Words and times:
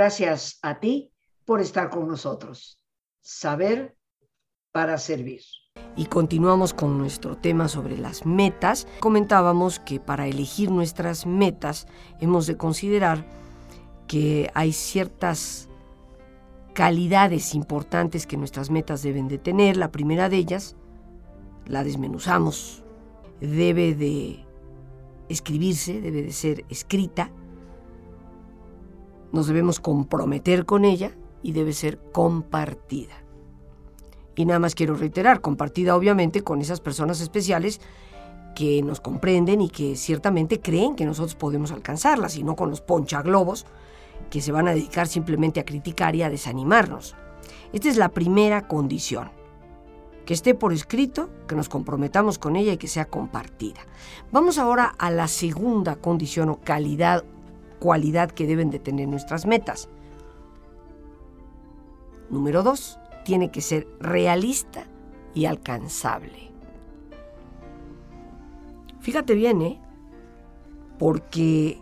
Gracias 0.00 0.58
a 0.62 0.80
ti 0.80 1.12
por 1.44 1.60
estar 1.60 1.90
con 1.90 2.08
nosotros. 2.08 2.80
Saber 3.20 3.98
para 4.72 4.96
servir. 4.96 5.42
Y 5.94 6.06
continuamos 6.06 6.72
con 6.72 6.96
nuestro 6.96 7.36
tema 7.36 7.68
sobre 7.68 7.98
las 7.98 8.24
metas. 8.24 8.86
Comentábamos 9.00 9.78
que 9.78 10.00
para 10.00 10.26
elegir 10.26 10.70
nuestras 10.70 11.26
metas 11.26 11.86
hemos 12.18 12.46
de 12.46 12.56
considerar 12.56 13.26
que 14.08 14.50
hay 14.54 14.72
ciertas 14.72 15.68
calidades 16.72 17.54
importantes 17.54 18.26
que 18.26 18.38
nuestras 18.38 18.70
metas 18.70 19.02
deben 19.02 19.28
de 19.28 19.36
tener. 19.36 19.76
La 19.76 19.92
primera 19.92 20.30
de 20.30 20.38
ellas, 20.38 20.76
la 21.66 21.84
desmenuzamos, 21.84 22.82
debe 23.42 23.94
de 23.94 24.46
escribirse, 25.28 26.00
debe 26.00 26.22
de 26.22 26.32
ser 26.32 26.64
escrita, 26.70 27.30
nos 29.32 29.46
debemos 29.46 29.80
comprometer 29.80 30.66
con 30.66 30.84
ella 30.84 31.12
y 31.42 31.52
debe 31.52 31.72
ser 31.72 31.98
compartida. 32.12 33.14
Y 34.36 34.44
nada 34.44 34.58
más 34.58 34.74
quiero 34.74 34.94
reiterar, 34.94 35.40
compartida 35.40 35.96
obviamente 35.96 36.42
con 36.42 36.60
esas 36.60 36.80
personas 36.80 37.20
especiales 37.20 37.80
que 38.54 38.82
nos 38.82 39.00
comprenden 39.00 39.60
y 39.60 39.68
que 39.68 39.96
ciertamente 39.96 40.60
creen 40.60 40.96
que 40.96 41.04
nosotros 41.04 41.34
podemos 41.34 41.72
alcanzarlas 41.72 42.36
y 42.36 42.42
no 42.42 42.56
con 42.56 42.70
los 42.70 42.80
ponchaglobos 42.80 43.66
que 44.28 44.40
se 44.40 44.52
van 44.52 44.68
a 44.68 44.72
dedicar 44.72 45.06
simplemente 45.06 45.60
a 45.60 45.64
criticar 45.64 46.14
y 46.14 46.22
a 46.22 46.30
desanimarnos. 46.30 47.16
Esta 47.72 47.88
es 47.88 47.96
la 47.96 48.10
primera 48.10 48.66
condición. 48.66 49.30
Que 50.26 50.34
esté 50.34 50.54
por 50.54 50.72
escrito, 50.72 51.30
que 51.48 51.56
nos 51.56 51.68
comprometamos 51.68 52.38
con 52.38 52.56
ella 52.56 52.72
y 52.72 52.76
que 52.76 52.86
sea 52.86 53.06
compartida. 53.06 53.80
Vamos 54.30 54.58
ahora 54.58 54.94
a 54.98 55.10
la 55.10 55.26
segunda 55.26 55.96
condición 55.96 56.50
o 56.50 56.60
calidad, 56.60 57.24
cualidad 57.80 58.30
que 58.30 58.46
deben 58.46 58.70
de 58.70 58.78
tener 58.78 59.08
nuestras 59.08 59.46
metas. 59.46 59.88
Número 62.30 62.62
dos, 62.62 63.00
tiene 63.24 63.50
que 63.50 63.60
ser 63.60 63.88
realista 63.98 64.84
y 65.34 65.46
alcanzable. 65.46 66.52
Fíjate 69.00 69.34
bien, 69.34 69.62
¿eh? 69.62 69.80
Porque 70.98 71.80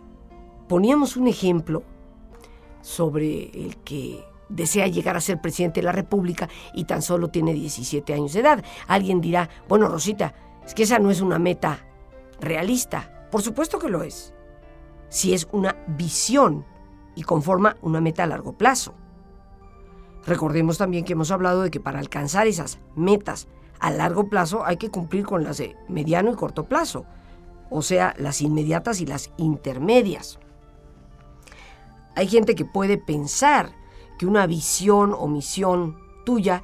poníamos 0.67 1.17
un 1.17 1.27
ejemplo 1.27 1.83
sobre 2.81 3.49
el 3.65 3.77
que 3.77 4.23
desea 4.47 4.87
llegar 4.87 5.15
a 5.17 5.21
ser 5.21 5.41
presidente 5.41 5.81
de 5.81 5.85
la 5.85 5.91
República 5.91 6.49
y 6.73 6.85
tan 6.85 7.01
solo 7.01 7.29
tiene 7.29 7.53
17 7.53 8.13
años 8.13 8.33
de 8.33 8.39
edad. 8.39 8.63
Alguien 8.87 9.21
dirá, 9.21 9.49
bueno, 9.67 9.87
Rosita, 9.87 10.33
es 10.65 10.73
que 10.73 10.83
esa 10.83 10.97
no 10.97 11.11
es 11.11 11.21
una 11.21 11.37
meta 11.37 11.85
realista. 12.39 13.27
Por 13.29 13.41
supuesto 13.41 13.77
que 13.77 13.89
lo 13.89 14.01
es. 14.01 14.33
Si 15.09 15.33
es 15.33 15.47
una 15.51 15.75
visión 15.87 16.65
y 17.15 17.23
conforma 17.23 17.77
una 17.81 18.01
meta 18.01 18.23
a 18.23 18.27
largo 18.27 18.53
plazo. 18.53 18.93
Recordemos 20.25 20.77
también 20.77 21.05
que 21.05 21.13
hemos 21.13 21.31
hablado 21.31 21.63
de 21.63 21.71
que 21.71 21.79
para 21.79 21.99
alcanzar 21.99 22.47
esas 22.47 22.79
metas 22.95 23.47
a 23.79 23.91
largo 23.91 24.29
plazo 24.29 24.65
hay 24.65 24.77
que 24.77 24.89
cumplir 24.89 25.25
con 25.25 25.43
las 25.43 25.57
de 25.57 25.75
mediano 25.87 26.31
y 26.31 26.35
corto 26.35 26.65
plazo, 26.65 27.05
o 27.69 27.81
sea, 27.81 28.13
las 28.17 28.41
inmediatas 28.41 29.01
y 29.01 29.05
las 29.05 29.31
intermedias. 29.37 30.39
Hay 32.15 32.27
gente 32.27 32.55
que 32.55 32.65
puede 32.65 32.97
pensar 32.97 33.71
que 34.17 34.25
una 34.25 34.45
visión 34.45 35.15
o 35.17 35.27
misión 35.27 35.97
tuya 36.25 36.63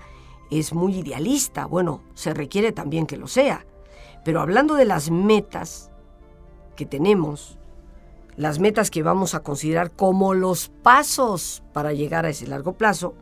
es 0.52 0.74
muy 0.74 0.98
idealista. 0.98 1.66
Bueno, 1.66 2.03
se 2.14 2.34
requiere 2.34 2.72
también 2.72 3.08
que 3.08 3.18
lo 3.18 3.28
sea. 3.28 3.66
Pero 4.25 4.42
hablando 4.42 4.75
de 4.75 4.86
las 4.86 5.09
metas 5.09 5.92
que 6.75 6.86
tenemos, 6.86 7.58
las 8.38 8.59
metas 8.59 8.91
que 8.91 9.03
vamos 9.03 9.35
a 9.35 9.41
considerar 9.41 9.91
como 9.91 10.34
los 10.34 10.69
pasos 10.69 11.63
para 11.73 11.94
llegar 11.94 12.25
a 12.25 12.29
ese 12.29 12.47
largo 12.47 12.73
plazo, 12.73 13.16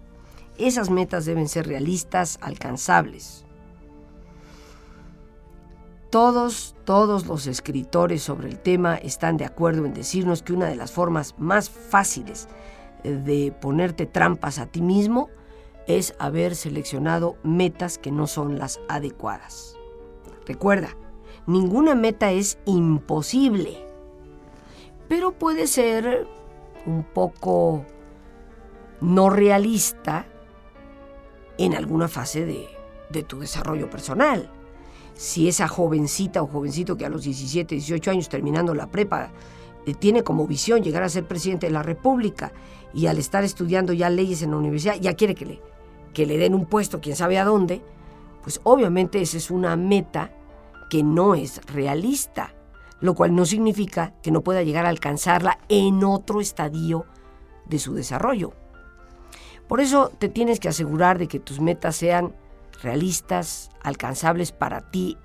esas 0.58 0.90
metas 0.90 1.26
deben 1.26 1.48
ser 1.48 1.68
realistas, 1.68 2.38
alcanzables. 2.42 3.46
Todos, 6.10 6.76
todos 6.86 7.26
los 7.26 7.48
escritores 7.48 8.22
sobre 8.22 8.48
el 8.48 8.60
tema 8.60 8.96
están 8.96 9.38
de 9.38 9.46
acuerdo 9.46 9.86
en 9.86 9.96
decirnos 9.96 10.44
que 10.44 10.54
una 10.54 10.68
de 10.68 10.76
las 10.76 10.92
formas 10.92 11.34
más 11.40 11.70
fáciles 11.72 12.48
de 13.04 13.52
ponerte 13.60 14.06
trampas 14.06 14.60
a 14.60 14.68
ti 14.68 14.82
mismo 14.82 15.30
es 15.88 16.14
haber 16.20 16.56
seleccionado 16.56 17.36
metas 17.44 17.98
que 17.98 18.12
no 18.12 18.28
son 18.28 18.60
las 18.60 18.80
adecuadas. 18.88 19.76
Recuerda, 20.46 20.96
ninguna 21.48 21.96
meta 21.96 22.32
es 22.32 22.58
imposible, 22.66 23.83
pero 25.16 25.32
puede 25.32 25.68
ser 25.68 26.28
un 26.88 27.04
poco 27.04 27.86
no 29.00 29.30
realista 29.30 30.26
en 31.60 31.76
alguna 31.76 32.08
fase 32.08 32.48
de, 32.48 33.22
tu 33.22 33.40
desarrollo 33.40 33.92
personal. 33.92 34.50
Si 35.14 35.48
esa 35.48 35.68
jovencita 35.68 36.42
o 36.42 36.48
jovencito 36.48 36.98
que 36.98 37.06
a 37.06 37.10
los 37.10 37.26
17, 37.26 37.76
18 37.76 38.10
años 38.10 38.28
terminando 38.28 38.74
la 38.74 38.90
prepa 38.90 39.32
eh, 39.86 39.94
tiene 39.94 40.24
como 40.24 40.48
visión 40.48 40.82
llegar 40.82 41.04
a 41.04 41.10
ser 41.10 41.28
presidente 41.28 41.68
de 41.68 41.74
la 41.74 41.84
República 41.84 42.52
y 42.92 43.06
al 43.06 43.20
estar 43.20 43.44
estudiando 43.44 43.94
ya 43.94 44.10
leyes 44.10 44.42
en 44.42 44.50
la 44.50 44.58
universidad 44.58 44.96
ya 45.00 45.14
quiere 45.14 45.36
que 45.36 45.46
le, 45.46 45.62
que 46.12 46.26
le 46.26 46.40
den 46.40 46.56
un 46.56 46.66
puesto, 46.66 47.02
quién 47.02 47.16
sabe 47.16 47.38
a 47.38 47.46
dónde, 47.46 47.84
pues 48.42 48.60
obviamente 48.64 49.22
esa 49.22 49.38
es 49.38 49.52
una 49.52 49.76
meta 49.76 50.32
que 50.90 51.04
no 51.04 51.36
es 51.36 51.64
realista, 51.68 52.56
lo 53.04 53.16
cual 53.16 53.36
no 53.36 53.46
significa 53.46 54.14
que 54.24 54.32
no 54.32 54.44
pueda 54.44 54.64
llegar 54.64 54.86
a 54.86 54.90
alcanzarla 54.90 55.60
en 55.68 56.06
otro 56.06 56.40
estadio 56.40 57.06
de 57.66 57.78
su 57.78 57.94
desarrollo. 57.94 58.54
Por 59.68 59.82
eso 59.82 60.10
te 60.20 60.30
tienes 60.30 60.62
que 60.62 60.70
asegurar 60.70 61.18
de 61.18 61.28
que 61.28 61.42
tus 61.42 61.60
metas 61.60 61.98
sean 61.98 62.34
realistas, 62.82 63.72
alcanzables 63.84 64.54
para 64.54 64.90
ti, 64.90 65.18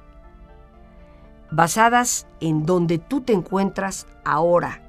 basadas 1.53 2.27
en 2.41 2.67
donde 2.67 2.99
tú 2.99 3.21
te 3.21 3.33
encuentras 3.33 4.09
ahora. 4.25 4.83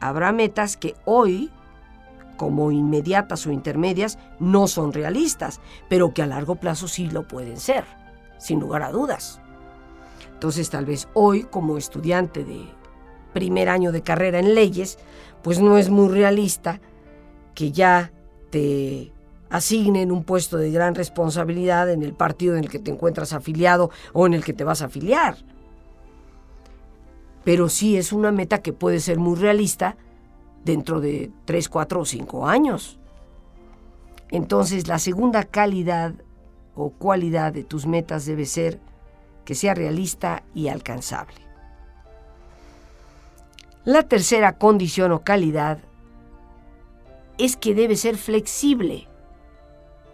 Habrá 0.00 0.32
metas 0.32 0.78
que 0.78 0.94
hoy, 1.04 1.52
como 2.38 2.72
inmediatas 2.72 3.46
o 3.46 3.52
intermedias, 3.52 4.18
no 4.40 4.68
son 4.68 4.94
realistas, 4.94 5.60
pero 5.90 6.14
que 6.14 6.22
a 6.22 6.26
largo 6.26 6.56
plazo 6.56 6.88
sí 6.88 7.10
lo 7.10 7.28
pueden 7.28 7.58
ser, 7.58 7.84
sin 8.38 8.58
lugar 8.58 8.82
a 8.82 8.90
dudas. 8.90 9.42
Entonces 10.46 10.70
tal 10.70 10.84
vez 10.84 11.08
hoy, 11.12 11.42
como 11.42 11.76
estudiante 11.76 12.44
de 12.44 12.68
primer 13.32 13.68
año 13.68 13.90
de 13.90 14.02
carrera 14.02 14.38
en 14.38 14.54
leyes, 14.54 14.96
pues 15.42 15.58
no 15.58 15.76
es 15.76 15.90
muy 15.90 16.06
realista 16.06 16.80
que 17.52 17.72
ya 17.72 18.12
te 18.50 19.12
asignen 19.50 20.12
un 20.12 20.22
puesto 20.22 20.56
de 20.56 20.70
gran 20.70 20.94
responsabilidad 20.94 21.90
en 21.90 22.04
el 22.04 22.14
partido 22.14 22.54
en 22.54 22.62
el 22.62 22.70
que 22.70 22.78
te 22.78 22.92
encuentras 22.92 23.32
afiliado 23.32 23.90
o 24.12 24.24
en 24.24 24.34
el 24.34 24.44
que 24.44 24.52
te 24.52 24.62
vas 24.62 24.82
a 24.82 24.84
afiliar. 24.84 25.36
Pero 27.42 27.68
sí 27.68 27.96
es 27.96 28.12
una 28.12 28.30
meta 28.30 28.62
que 28.62 28.72
puede 28.72 29.00
ser 29.00 29.18
muy 29.18 29.34
realista 29.34 29.96
dentro 30.64 31.00
de 31.00 31.32
3, 31.46 31.68
4 31.68 32.00
o 32.00 32.04
5 32.04 32.46
años. 32.46 33.00
Entonces 34.30 34.86
la 34.86 35.00
segunda 35.00 35.42
calidad 35.42 36.14
o 36.76 36.90
cualidad 36.90 37.52
de 37.52 37.64
tus 37.64 37.84
metas 37.84 38.26
debe 38.26 38.44
ser 38.44 38.78
que 39.46 39.54
sea 39.54 39.72
realista 39.72 40.42
y 40.54 40.68
alcanzable. 40.68 41.40
La 43.86 44.02
tercera 44.02 44.58
condición 44.58 45.12
o 45.12 45.22
calidad 45.22 45.78
es 47.38 47.56
que 47.56 47.74
debe 47.74 47.96
ser 47.96 48.16
flexible 48.16 49.08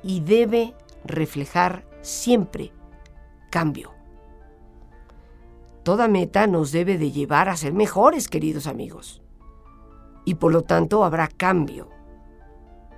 y 0.03 0.21
debe 0.21 0.75
reflejar 1.05 1.85
siempre 2.03 2.71
cambio. 3.51 3.93
Toda 5.83 6.07
meta 6.07 6.47
nos 6.47 6.71
debe 6.71 6.99
de 6.99 7.11
llevar 7.11 7.49
a 7.49 7.57
ser 7.57 7.73
mejores, 7.73 8.29
queridos 8.29 8.67
amigos. 8.67 9.23
Y 10.25 10.35
por 10.35 10.53
lo 10.53 10.63
tanto 10.63 11.05
habrá 11.05 11.27
cambio. 11.27 11.89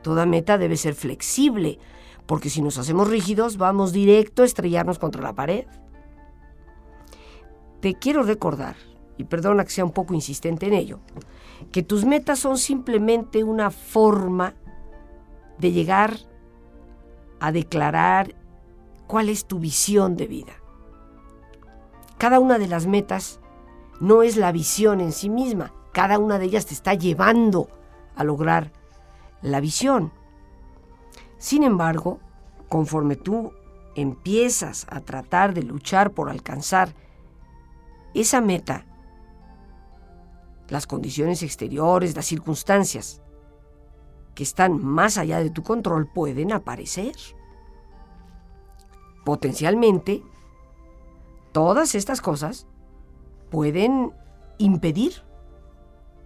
Toda 0.03 0.27
meta 0.27 0.59
debe 0.59 0.77
ser 0.77 0.95
flexible, 0.95 1.79
porque 2.27 2.51
si 2.51 2.61
nos 2.61 2.79
hacemos 2.79 3.09
rígidos 3.09 3.57
vamos 3.57 3.93
directo 3.93 4.43
a 4.43 4.47
estrellarnos 4.47 4.99
contra 4.99 5.23
la 5.23 5.35
pared. 5.35 5.67
Te 7.85 7.93
quiero 7.93 8.23
recordar, 8.23 8.77
y 9.19 9.25
perdona 9.25 9.63
que 9.63 9.69
sea 9.69 9.85
un 9.85 9.91
poco 9.91 10.15
insistente 10.15 10.67
en 10.67 10.73
ello, 10.73 11.01
que 11.71 11.83
tus 11.83 12.07
metas 12.07 12.39
son 12.39 12.57
simplemente 12.57 13.45
una 13.45 13.71
forma 13.71 14.55
de 15.59 15.71
llegar 15.71 16.17
a 17.41 17.53
declarar 17.53 18.37
cuál 19.07 19.29
es 19.29 19.45
tu 19.45 19.59
visión 19.59 20.17
de 20.17 20.27
vida. 20.27 20.55
Cada 22.17 22.41
una 22.41 22.59
de 22.59 22.69
las 22.69 22.87
metas 22.87 23.39
no 24.01 24.23
es 24.23 24.39
la 24.39 24.51
visión 24.51 25.03
en 25.03 25.13
sí 25.13 25.29
misma, 25.29 25.75
cada 25.93 26.19
una 26.19 26.39
de 26.39 26.47
ellas 26.47 26.65
te 26.65 26.73
está 26.73 26.95
llevando 26.95 27.69
a 28.17 28.25
lograr 28.25 28.73
la 29.43 29.61
visión. 29.61 30.11
Sin 31.37 31.63
embargo, 31.63 32.19
conforme 32.71 33.17
tú 33.17 33.53
empiezas 33.95 34.87
a 34.89 35.01
tratar 35.01 35.53
de 35.53 35.65
luchar 35.65 36.13
por 36.13 36.31
alcanzar 36.31 36.95
esa 38.15 38.41
meta, 38.41 38.87
las 40.69 40.87
condiciones 40.87 41.43
exteriores, 41.43 42.17
las 42.17 42.27
circunstancias 42.27 43.21
que 44.35 44.43
están 44.43 44.83
más 44.83 45.19
allá 45.19 45.39
de 45.39 45.51
tu 45.51 45.63
control 45.63 46.07
pueden 46.07 46.53
aparecer. 46.53 47.15
Potencialmente, 49.25 50.23
todas 51.53 51.95
estas 51.95 52.21
cosas 52.21 52.67
pueden 53.51 54.13
impedir 54.59 55.23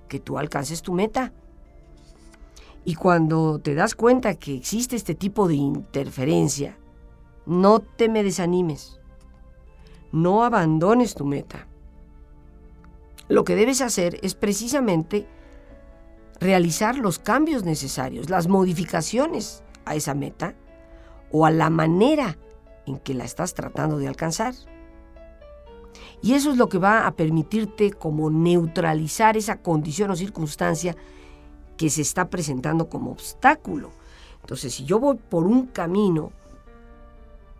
que 0.08 0.20
tú 0.20 0.38
alcances 0.38 0.82
tu 0.82 0.93
meta. 0.94 1.32
Y 2.85 2.94
cuando 2.94 3.58
te 3.58 3.75
das 3.75 3.94
cuenta 3.94 4.35
que 4.35 4.55
existe 4.55 4.96
este 4.96 5.14
tipo 5.14 5.46
de 5.46 5.56
interferencia, 5.56 6.79
no 7.44 7.81
te 7.81 8.08
me 8.08 8.23
desanimes. 8.23 8.99
No 10.11 10.44
abandones 10.44 11.14
tu 11.14 11.26
meta. 11.26 11.69
Lo 13.29 13.45
que 13.45 13.57
debes 13.57 13.81
hacer 13.81 14.19
es 14.23 14.35
precisamente 14.35 15.27
realizar 16.41 16.97
los 16.97 17.19
cambios 17.19 17.65
necesarios, 17.65 18.31
las 18.31 18.49
modificaciones 18.49 19.63
a 19.85 19.95
esa 19.95 20.15
meta 20.15 20.55
o 21.31 21.45
a 21.45 21.51
la 21.51 21.71
manera 21.71 22.39
en 22.87 22.99
que 22.99 23.15
la 23.15 23.25
estás 23.25 23.55
tratando 23.55 23.99
de 23.99 24.09
alcanzar. 24.09 24.55
Y 26.23 26.35
eso 26.35 26.51
es 26.51 26.57
lo 26.57 26.69
que 26.69 26.79
va 26.79 27.07
a 27.07 27.15
permitirte 27.15 27.93
como 27.93 28.31
neutralizar 28.31 29.37
esa 29.37 29.61
condición 29.61 30.11
o 30.11 30.17
circunstancia 30.17 30.97
que 31.77 31.91
se 31.91 32.03
está 32.03 32.29
presentando 32.29 32.89
como 32.89 33.13
obstáculo. 33.13 33.91
Entonces, 34.41 34.75
si 34.75 34.85
yo 34.85 34.99
voy 34.99 35.17
por 35.17 35.47
un 35.47 35.67
camino 35.67 36.33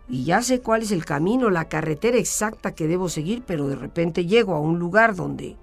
y 0.09 0.23
ya 0.23 0.41
sé 0.41 0.59
cuál 0.61 0.81
es 0.81 0.91
el 0.91 1.05
camino, 1.05 1.51
la 1.51 1.69
carretera 1.69 2.17
exacta 2.17 2.73
que 2.73 2.87
debo 2.87 3.09
seguir, 3.09 3.43
pero 3.45 3.67
de 3.67 3.75
repente 3.75 4.25
llego 4.25 4.55
a 4.55 4.59
un 4.59 4.79
lugar 4.79 5.15
donde 5.15 5.55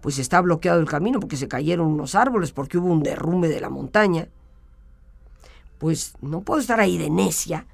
pues 0.00 0.18
está 0.18 0.40
bloqueado 0.40 0.80
el 0.80 0.88
camino 0.88 1.20
porque 1.20 1.36
se 1.36 1.48
cayeron 1.48 1.86
unos 1.86 2.16
árboles, 2.16 2.52
porque 2.52 2.78
hubo 2.78 2.88
un 2.88 3.02
derrumbe 3.02 3.48
de 3.48 3.60
la 3.60 3.70
montaña, 3.70 4.28
pues 5.78 6.14
no 6.20 6.42
puedo 6.42 6.60
estar 6.60 6.80
ahí 6.80 6.98
de 6.98 7.10
necia 7.10 7.66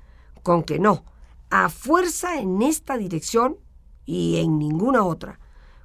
con 0.43 0.63
que 0.63 0.79
no, 0.79 1.03
a 1.49 1.71
fuerza 1.71 2.39
en 2.39 2.61
esta 2.61 2.99
dirección 2.99 3.57
y 4.05 4.37
en 4.37 4.59
ninguna 4.59 5.03
otra. 5.05 5.41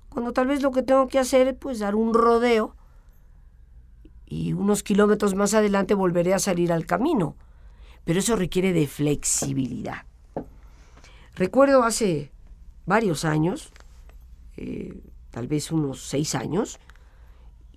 Cuando 0.10 0.34
tal 0.34 0.48
vez 0.48 0.62
lo 0.62 0.72
que 0.72 0.84
tengo 0.84 1.08
que 1.08 1.20
hacer 1.20 1.48
es 1.48 1.56
pues 1.56 1.80
dar 1.80 1.96
un 1.96 2.14
rodeo 2.14 2.76
y 4.26 4.54
unos 4.54 4.84
kilómetros 4.84 5.36
más 5.36 5.54
adelante 5.54 5.94
volveré 5.94 6.34
a 6.34 6.40
salir 6.40 6.72
al 6.74 6.86
camino. 6.86 7.36
Pero 8.06 8.20
eso 8.20 8.36
requiere 8.36 8.72
de 8.72 8.88
flexibilidad. 8.88 10.06
Recuerdo 11.36 11.84
hace 11.84 12.32
varios 12.86 13.26
años, 13.26 13.74
eh, 14.58 15.02
tal 15.32 15.48
vez 15.48 15.72
unos 15.72 16.08
seis 16.08 16.34
años, 16.36 16.80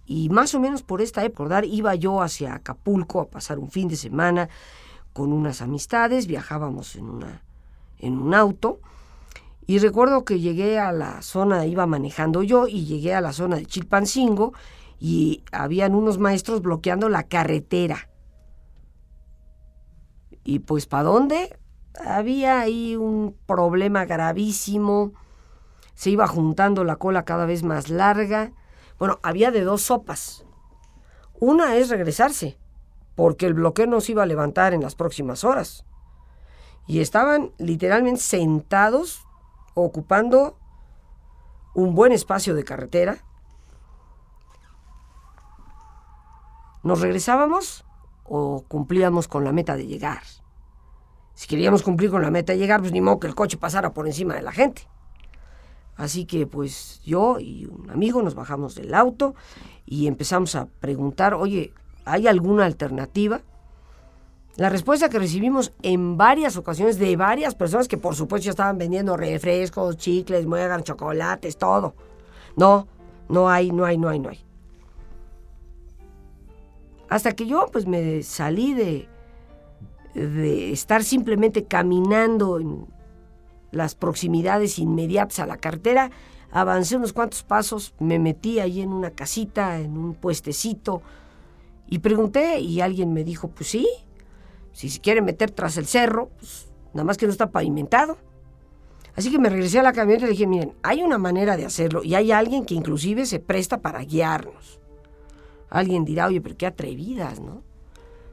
y 0.07 0.29
más 0.29 0.55
o 0.55 0.61
menos 0.61 0.83
por 0.83 1.03
esta 1.03 1.25
época, 1.25 1.65
iba 1.65 1.95
yo 1.95 2.23
hacia 2.23 2.55
Acapulco 2.55 3.21
a 3.21 3.29
pasar 3.29 3.59
un 3.59 3.71
fin 3.71 3.89
de 3.89 3.97
semana 3.97 4.49
con 5.13 5.33
unas 5.33 5.61
amistades, 5.61 6.27
viajábamos 6.27 6.95
en, 6.97 7.11
una, 7.11 7.43
en 7.99 8.19
un 8.19 8.33
auto, 8.33 8.81
y 9.67 9.79
recuerdo 9.81 10.25
que 10.25 10.41
llegué 10.41 10.79
a 10.79 10.93
la 10.93 11.21
zona, 11.21 11.67
iba 11.67 11.87
manejando 11.87 12.43
yo, 12.43 12.69
y 12.69 12.87
llegué 12.87 13.15
a 13.15 13.21
la 13.21 13.33
zona 13.33 13.57
de 13.57 13.67
Chilpancingo, 13.67 14.55
y 15.01 15.43
habían 15.53 15.95
unos 15.95 16.19
maestros 16.19 16.63
bloqueando 16.63 17.09
la 17.09 17.25
carretera. 17.25 18.08
Y 20.45 20.61
pues, 20.61 20.87
¿para 20.87 21.05
dónde? 21.05 21.59
Había 22.05 22.61
ahí 22.61 22.97
un 22.97 23.37
problema 23.47 24.05
gravísimo. 24.05 25.13
Se 25.95 26.11
iba 26.11 26.27
juntando 26.27 26.85
la 26.85 26.97
cola 26.97 27.25
cada 27.25 27.47
vez 27.47 27.63
más 27.63 27.89
larga. 27.89 28.53
Bueno, 28.99 29.19
había 29.23 29.51
de 29.51 29.63
dos 29.63 29.83
sopas. 29.83 30.45
Una 31.41 31.77
es 31.77 31.89
regresarse, 31.89 32.59
porque 33.15 33.47
el 33.47 33.55
bloqueo 33.55 33.87
no 33.87 34.01
se 34.01 34.13
iba 34.13 34.23
a 34.23 34.27
levantar 34.27 34.75
en 34.75 34.83
las 34.83 34.95
próximas 34.95 35.45
horas. 35.45 35.85
Y 36.87 37.01
estaban 37.01 37.53
literalmente 37.59 38.21
sentados, 38.21 39.25
ocupando 39.75 40.59
un 41.75 41.95
buen 41.95 42.13
espacio 42.13 42.55
de 42.55 42.65
carretera, 42.65 43.25
¿Nos 46.83 47.01
regresábamos 47.01 47.85
o 48.29 48.65
cumplíamos 48.69 49.29
con 49.29 49.45
la 49.45 49.53
meta 49.53 49.77
de 49.77 49.87
llegar? 49.87 50.23
Si 51.35 51.47
queríamos 51.47 51.83
cumplir 51.83 52.11
con 52.11 52.23
la 52.23 52.31
meta 52.31 52.53
de 52.53 52.59
llegar, 52.59 52.81
pues 52.81 52.93
ni 52.93 53.01
modo 53.01 53.21
que 53.21 53.29
el 53.29 53.35
coche 53.35 53.57
pasara 53.57 53.93
por 53.93 54.07
encima 54.07 54.35
de 54.35 54.43
la 54.43 54.53
gente. 54.53 54.89
Así 55.97 56.25
que 56.27 56.47
pues 56.47 57.01
yo 57.05 57.39
y 57.41 57.67
un 57.67 57.91
amigo 57.91 58.23
nos 58.23 58.35
bajamos 58.35 58.75
del 58.75 58.95
auto 58.95 59.35
y 59.85 60.07
empezamos 60.07 60.55
a 60.55 60.67
preguntar, 60.67 61.35
oye, 61.35 61.73
¿hay 62.05 62.27
alguna 62.27 62.65
alternativa? 62.65 63.41
La 64.57 64.69
respuesta 64.69 65.09
que 65.09 65.19
recibimos 65.19 65.73
en 65.83 66.17
varias 66.17 66.57
ocasiones 66.57 66.99
de 66.99 67.17
varias 67.17 67.55
personas 67.55 67.87
que 67.87 67.99
por 67.99 68.17
supuesto 68.17 68.47
ya 68.47 68.51
estaban 68.51 68.79
vendiendo 68.79 69.17
refrescos, 69.17 69.97
chicles, 69.97 70.47
muegan, 70.47 70.83
chocolates, 70.83 71.57
todo. 71.57 71.95
No, 72.57 72.89
no 73.29 73.49
hay, 73.49 73.71
no 73.71 73.85
hay, 73.85 73.99
no 73.99 74.09
hay, 74.09 74.19
no 74.19 74.31
hay. 74.31 74.48
Hasta 77.09 77.33
que 77.33 77.47
yo 77.47 77.67
pues 77.73 77.87
me 77.87 78.23
salí 78.23 78.75
de, 78.75 79.09
estar 80.73 81.05
simplemente 81.05 81.65
caminando 81.65 82.59
en 82.59 82.87
las 83.71 83.95
proximidades 83.95 84.79
inmediatas 84.79 85.39
a 85.41 85.47
la 85.47 85.57
cartera, 85.57 86.11
avancé 86.51 86.97
unos 86.97 87.13
cuantos 87.13 87.43
pasos, 87.43 87.95
me 87.99 88.19
metí 88.19 88.59
ahí 88.59 88.81
en 88.81 88.93
una 88.93 89.11
casita, 89.11 89.79
en 89.79 89.97
un 89.97 90.15
puestecito, 90.15 91.03
y 91.87 92.01
pregunté 92.01 92.61
y 92.61 92.81
alguien 92.81 93.13
me 93.13 93.25
dijo, 93.25 93.49
pues 93.49 93.69
sí, 93.69 93.87
si 94.73 94.89
se 94.91 95.01
quiere 95.01 95.23
meter 95.23 95.51
tras 95.51 95.77
el 95.77 95.87
cerro, 95.87 96.31
pues 96.39 96.69
nada 96.93 97.05
más 97.05 97.17
que 97.17 97.27
no 97.27 97.33
está 97.33 97.51
pavimentado. 97.51 98.19
Así 99.17 99.31
que 99.31 99.39
me 99.39 99.49
regresé 99.49 99.81
a 99.81 99.83
la 99.83 99.93
camioneta 99.93 100.27
y 100.27 100.31
dije, 100.31 100.47
miren, 100.47 100.75
hay 100.83 101.03
una 101.03 101.19
manera 101.19 101.57
de 101.57 101.65
hacerlo 101.65 102.05
y 102.05 102.15
hay 102.15 102.31
alguien 102.33 102.65
que 102.65 102.75
inclusive 102.75 103.27
se 103.27 103.41
presta 103.41 103.81
para 103.81 104.05
guiarnos. 104.05 104.81
Alguien 105.71 106.05
dirá, 106.05 106.27
oye, 106.27 106.41
pero 106.41 106.57
qué 106.57 106.67
atrevidas, 106.67 107.41
¿no? 107.41 107.63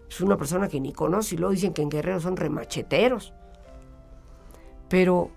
Es 0.09 0.21
una 0.21 0.37
persona 0.37 0.67
que 0.67 0.79
ni 0.79 0.93
conoce 0.93 1.35
y 1.35 1.37
luego 1.37 1.53
dicen 1.53 1.73
que 1.73 1.81
en 1.81 1.89
Guerrero 1.89 2.19
son 2.19 2.37
remacheteros. 2.37 3.33
Pero 4.87 5.31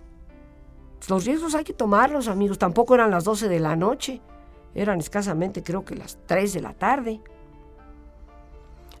los 1.07 1.25
riesgos 1.25 1.55
hay 1.55 1.63
que 1.63 1.73
tomarlos, 1.73 2.27
amigos. 2.27 2.57
Tampoco 2.57 2.95
eran 2.95 3.11
las 3.11 3.23
12 3.23 3.49
de 3.49 3.59
la 3.59 3.75
noche. 3.75 4.21
Eran 4.75 4.99
escasamente, 4.99 5.63
creo 5.63 5.83
que 5.83 5.95
las 5.95 6.17
3 6.27 6.53
de 6.53 6.61
la 6.61 6.73
tarde. 6.73 7.21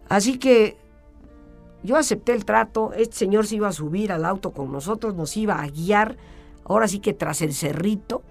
Así 0.09 0.39
que 0.39 0.77
yo 1.83 1.95
acepté 1.95 2.33
el 2.33 2.45
trato. 2.45 2.93
Este 2.93 3.15
señor 3.15 3.45
se 3.45 3.55
iba 3.55 3.67
a 3.67 3.73
subir 3.73 4.11
al 4.11 4.25
auto 4.25 4.51
con 4.51 4.71
nosotros, 4.71 5.15
nos 5.15 5.37
iba 5.37 5.61
a 5.61 5.67
guiar. 5.67 6.17
Ahora 6.65 6.87
sí 6.87 6.99
que 6.99 7.13
tras 7.13 7.41
el 7.41 7.53
cerrito, 7.53 8.23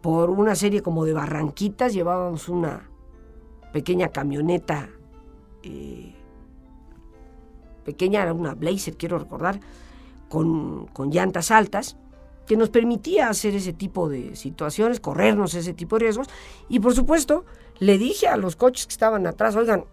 por 0.00 0.30
una 0.30 0.54
serie 0.54 0.82
como 0.82 1.04
de 1.04 1.12
barranquitas, 1.12 1.92
llevábamos 1.92 2.48
una, 2.48 2.88
pequeña 3.74 4.10
camioneta, 4.10 4.88
eh, 5.64 6.14
pequeña, 7.84 8.22
era 8.22 8.32
una 8.32 8.54
Blazer, 8.54 8.96
quiero 8.96 9.18
recordar, 9.18 9.58
con, 10.28 10.86
con 10.86 11.10
llantas 11.10 11.50
altas, 11.50 11.96
que 12.46 12.56
nos 12.56 12.70
permitía 12.70 13.28
hacer 13.28 13.52
ese 13.56 13.72
tipo 13.72 14.08
de 14.08 14.36
situaciones, 14.36 15.00
corrernos 15.00 15.54
ese 15.54 15.74
tipo 15.74 15.96
de 15.96 16.04
riesgos. 16.04 16.28
Y 16.68 16.78
por 16.78 16.94
supuesto, 16.94 17.46
le 17.80 17.98
dije 17.98 18.28
a 18.28 18.36
los 18.36 18.54
coches 18.54 18.86
que 18.86 18.92
estaban 18.92 19.26
atrás, 19.26 19.56
oigan, 19.56 19.86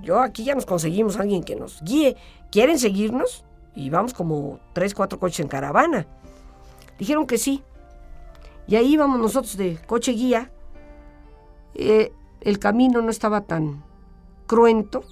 yo 0.00 0.20
aquí 0.20 0.42
ya 0.44 0.54
nos 0.54 0.64
conseguimos 0.64 1.18
a 1.18 1.20
alguien 1.20 1.44
que 1.44 1.56
nos 1.56 1.82
guíe, 1.82 2.16
¿quieren 2.50 2.78
seguirnos? 2.78 3.44
Y 3.74 3.90
vamos 3.90 4.14
como 4.14 4.60
tres, 4.72 4.94
cuatro 4.94 5.20
coches 5.20 5.40
en 5.40 5.48
caravana. 5.48 6.06
Dijeron 6.98 7.26
que 7.26 7.36
sí. 7.36 7.62
Y 8.66 8.76
ahí 8.76 8.94
íbamos 8.94 9.20
nosotros 9.20 9.58
de 9.58 9.78
coche 9.86 10.12
guía. 10.12 10.50
Eh, 11.74 12.12
el 12.40 12.58
camino 12.58 13.02
no 13.02 13.10
estaba 13.10 13.42
tan 13.42 13.84
cruento. 14.46 15.02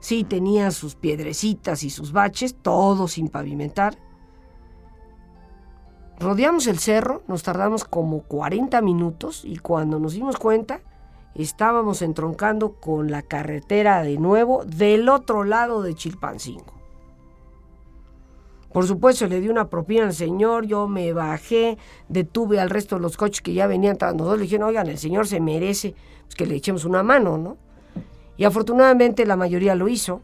Sí, 0.00 0.24
tenía 0.24 0.70
sus 0.70 0.94
piedrecitas 0.94 1.82
y 1.82 1.90
sus 1.90 2.12
baches, 2.12 2.56
todo 2.60 3.08
sin 3.08 3.28
pavimentar. 3.28 3.98
Rodeamos 6.18 6.66
el 6.66 6.78
cerro, 6.78 7.22
nos 7.28 7.42
tardamos 7.44 7.84
como 7.84 8.22
40 8.22 8.80
minutos 8.82 9.44
y 9.44 9.58
cuando 9.58 10.00
nos 10.00 10.14
dimos 10.14 10.36
cuenta 10.36 10.80
estábamos 11.34 12.02
entroncando 12.02 12.72
con 12.80 13.10
la 13.10 13.22
carretera 13.22 14.02
de 14.02 14.18
nuevo 14.18 14.64
del 14.64 15.08
otro 15.08 15.44
lado 15.44 15.82
de 15.82 15.94
Chilpancingo. 15.94 16.77
Por 18.78 18.86
supuesto, 18.86 19.26
le 19.26 19.40
di 19.40 19.48
una 19.48 19.68
propina 19.68 20.04
al 20.04 20.14
señor, 20.14 20.64
yo 20.64 20.86
me 20.86 21.12
bajé, 21.12 21.78
detuve 22.08 22.60
al 22.60 22.70
resto 22.70 22.94
de 22.94 23.02
los 23.02 23.16
coches 23.16 23.40
que 23.40 23.52
ya 23.52 23.66
venían 23.66 23.98
tras 23.98 24.14
nosotros, 24.14 24.38
le 24.38 24.44
dije, 24.44 24.62
oigan, 24.62 24.86
el 24.86 24.98
señor 24.98 25.26
se 25.26 25.40
merece 25.40 25.96
pues, 26.22 26.36
que 26.36 26.46
le 26.46 26.54
echemos 26.54 26.84
una 26.84 27.02
mano, 27.02 27.38
¿no? 27.38 27.56
Y 28.36 28.44
afortunadamente 28.44 29.26
la 29.26 29.34
mayoría 29.34 29.74
lo 29.74 29.88
hizo. 29.88 30.22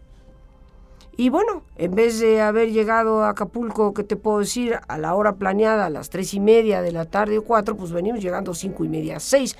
Y 1.17 1.31
bueno, 1.31 1.65
en 1.75 1.97
vez 1.97 2.21
de 2.21 2.43
haber 2.43 2.71
llegado 2.71 3.25
a 3.25 3.31
Acapulco, 3.31 3.93
¿qué 3.93 4.05
te 4.05 4.15
puedo 4.15 4.39
decir? 4.39 4.79
A 4.87 4.99
la 4.99 5.17
hora 5.17 5.35
planeada, 5.35 5.87
a 5.87 5.91
las 5.91 6.09
tres 6.09 6.33
y 6.33 6.39
media 6.39 6.81
de 6.81 6.93
la 6.93 7.07
tarde 7.07 7.39
o 7.39 7.43
cuatro, 7.43 7.77
pues 7.77 7.91
venimos 7.91 8.23
llegando 8.23 8.55
cinco 8.55 8.85
y 8.85 8.89
media, 8.89 9.19
seis, 9.19 9.57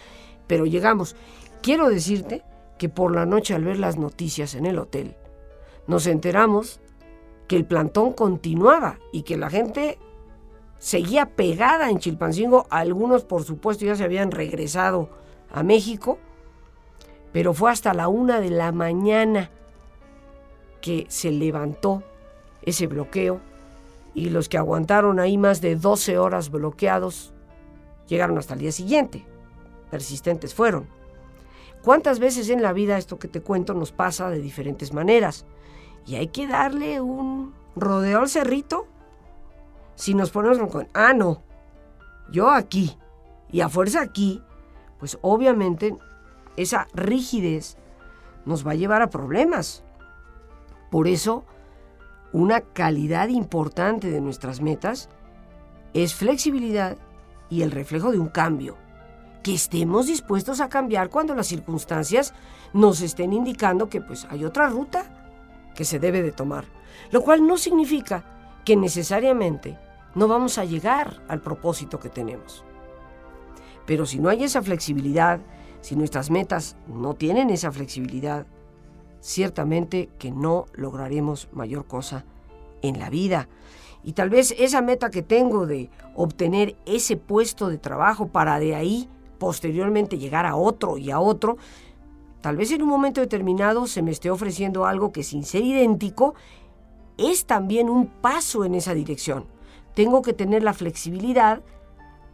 pero 0.47 0.67
llegamos. 0.67 1.17
Quiero 1.63 1.89
decirte 1.89 2.45
que 2.79 2.89
por 2.89 3.13
la 3.13 3.27
noche 3.27 3.55
al 3.55 3.65
ver 3.65 3.81
las 3.81 3.99
noticias 3.99 4.55
en 4.55 4.67
el 4.67 4.79
hotel, 4.79 5.17
nos 5.89 6.07
enteramos 6.07 6.79
que 7.49 7.57
el 7.57 7.65
plantón 7.65 8.13
continuaba 8.13 8.99
y 9.13 9.23
que 9.23 9.37
la 9.37 9.51
gente 9.51 9.99
seguía 10.79 11.27
pegada 11.37 11.91
en 11.91 11.99
Chilpancingo. 11.99 12.67
Algunos, 12.71 13.25
por 13.25 13.45
supuesto, 13.45 13.85
ya 13.85 13.97
se 13.97 14.05
habían 14.05 14.31
regresado 14.31 15.11
a 15.51 15.63
México, 15.63 16.19
pero 17.33 17.55
fue 17.55 17.71
hasta 17.71 17.95
la 17.95 18.09
una 18.09 18.41
de 18.41 18.51
la 18.51 18.73
mañana 18.73 19.51
que 20.81 21.07
se 21.09 21.31
levantó 21.31 22.03
ese 22.63 22.87
bloqueo 22.87 23.41
y 24.15 24.31
los 24.31 24.49
que 24.49 24.59
aguantaron 24.59 25.19
ahí 25.19 25.37
más 25.37 25.61
de 25.61 25.77
12 25.77 26.19
horas 26.19 26.51
bloqueados 26.51 27.33
llegaron 28.07 28.39
hasta 28.39 28.55
el 28.55 28.61
día 28.61 28.73
siguiente. 28.73 29.25
Persistentes 29.91 30.55
fueron. 30.55 30.87
¿Cuántas 31.83 32.19
veces 32.19 32.49
en 32.49 32.63
la 32.63 32.73
vida 32.73 32.97
esto 32.97 33.19
que 33.19 33.29
te 33.29 33.43
cuento 33.43 33.75
nos 33.75 33.93
pasa 33.93 34.31
de 34.31 34.41
diferentes 34.41 34.93
maneras? 34.93 35.47
Y 36.07 36.17
hay 36.17 36.29
que 36.29 36.47
darle 36.47 37.01
un 37.01 37.55
rodeo 37.77 38.21
al 38.21 38.29
cerrito. 38.29 38.87
Si 39.95 40.15
nos 40.15 40.31
ponemos 40.31 40.59
con, 40.71 40.89
ah, 40.93 41.13
no, 41.13 41.43
yo 42.31 42.51
aquí 42.51 42.97
y 43.51 43.61
a 43.61 43.69
fuerza 43.69 44.01
aquí, 44.01 44.43
pues 44.99 45.19
obviamente 45.23 45.97
esa 46.57 46.89
rigidez 46.95 47.77
nos 48.45 48.67
va 48.67 48.73
a 48.73 48.77
llevar 48.77 49.03
a 49.03 49.11
problemas. 49.11 49.85
Por 50.91 51.09
eso, 51.09 51.45
una 52.33 52.61
calidad 52.61 53.29
importante 53.29 54.11
de 54.11 54.21
nuestras 54.21 54.61
metas 54.61 55.09
es 55.93 56.15
flexibilidad 56.15 56.99
y 57.49 57.63
el 57.63 57.71
reflejo 57.71 58.11
de 58.11 58.19
un 58.19 58.29
cambio. 58.29 58.77
Que 59.43 59.55
estemos 59.55 60.07
dispuestos 60.07 60.61
a 60.61 60.69
cambiar 60.69 61.11
cuando 61.11 61.35
las 61.35 61.47
circunstancias 61.47 62.35
nos 62.73 63.01
estén 63.01 63.33
indicando 63.33 63.89
que 63.89 64.01
pues 64.01 64.27
hay 64.31 64.45
otra 64.45 64.69
ruta 64.69 65.05
que 65.75 65.85
se 65.85 65.99
debe 65.99 66.23
de 66.23 66.33
tomar. 66.33 66.65
Lo 67.11 67.23
cual 67.23 67.47
no 67.47 67.59
significa 67.59 68.25
que 68.65 68.77
necesariamente 68.77 69.79
no 70.15 70.29
vamos 70.29 70.59
a 70.59 70.65
llegar 70.65 71.23
al 71.29 71.41
propósito 71.41 71.99
que 71.99 72.09
tenemos. 72.09 72.65
Pero 73.87 74.07
si 74.07 74.19
no 74.19 74.29
hay 74.29 74.45
esa 74.45 74.63
flexibilidad, 74.63 75.41
si 75.81 75.97
nuestras 75.97 76.31
metas 76.31 76.77
no 76.87 77.15
tienen 77.15 77.51
esa 77.51 77.71
flexibilidad, 77.71 78.47
ciertamente 79.21 80.09
que 80.19 80.31
no 80.31 80.67
lograremos 80.75 81.49
mayor 81.53 81.87
cosa 81.87 82.25
en 82.83 82.99
la 82.99 83.11
vida. 83.11 83.49
Y 84.03 84.13
tal 84.13 84.31
vez 84.31 84.55
esa 84.59 84.83
meta 84.83 85.11
que 85.11 85.23
tengo 85.23 85.67
de 85.67 85.91
obtener 86.15 86.77
ese 86.87 87.17
puesto 87.17 87.69
de 87.69 87.79
trabajo 87.79 88.29
para 88.29 88.59
de 88.59 88.75
ahí 88.75 89.09
posteriormente 89.39 90.19
llegar 90.19 90.47
a 90.47 90.57
otro 90.57 90.99
y 90.99 91.11
a 91.11 91.21
otro, 91.21 91.57
tal 92.45 92.59
vez 92.59 92.71
en 92.73 92.83
un 92.83 92.91
momento 92.91 93.23
determinado 93.23 93.87
se 93.87 94.03
me 94.03 94.11
esté 94.11 94.31
ofreciendo 94.31 94.85
algo 94.85 95.13
que 95.13 95.23
sin 95.23 95.45
ser 95.45 95.65
idéntico 95.65 96.35
es 97.17 97.47
también 97.47 97.89
un 97.89 98.07
paso 98.07 98.67
en 98.67 98.75
esa 98.75 98.93
dirección. 98.93 99.47
Tengo 99.95 100.21
que 100.21 100.35
tener 100.35 100.63
la 100.63 100.75
flexibilidad 100.75 101.63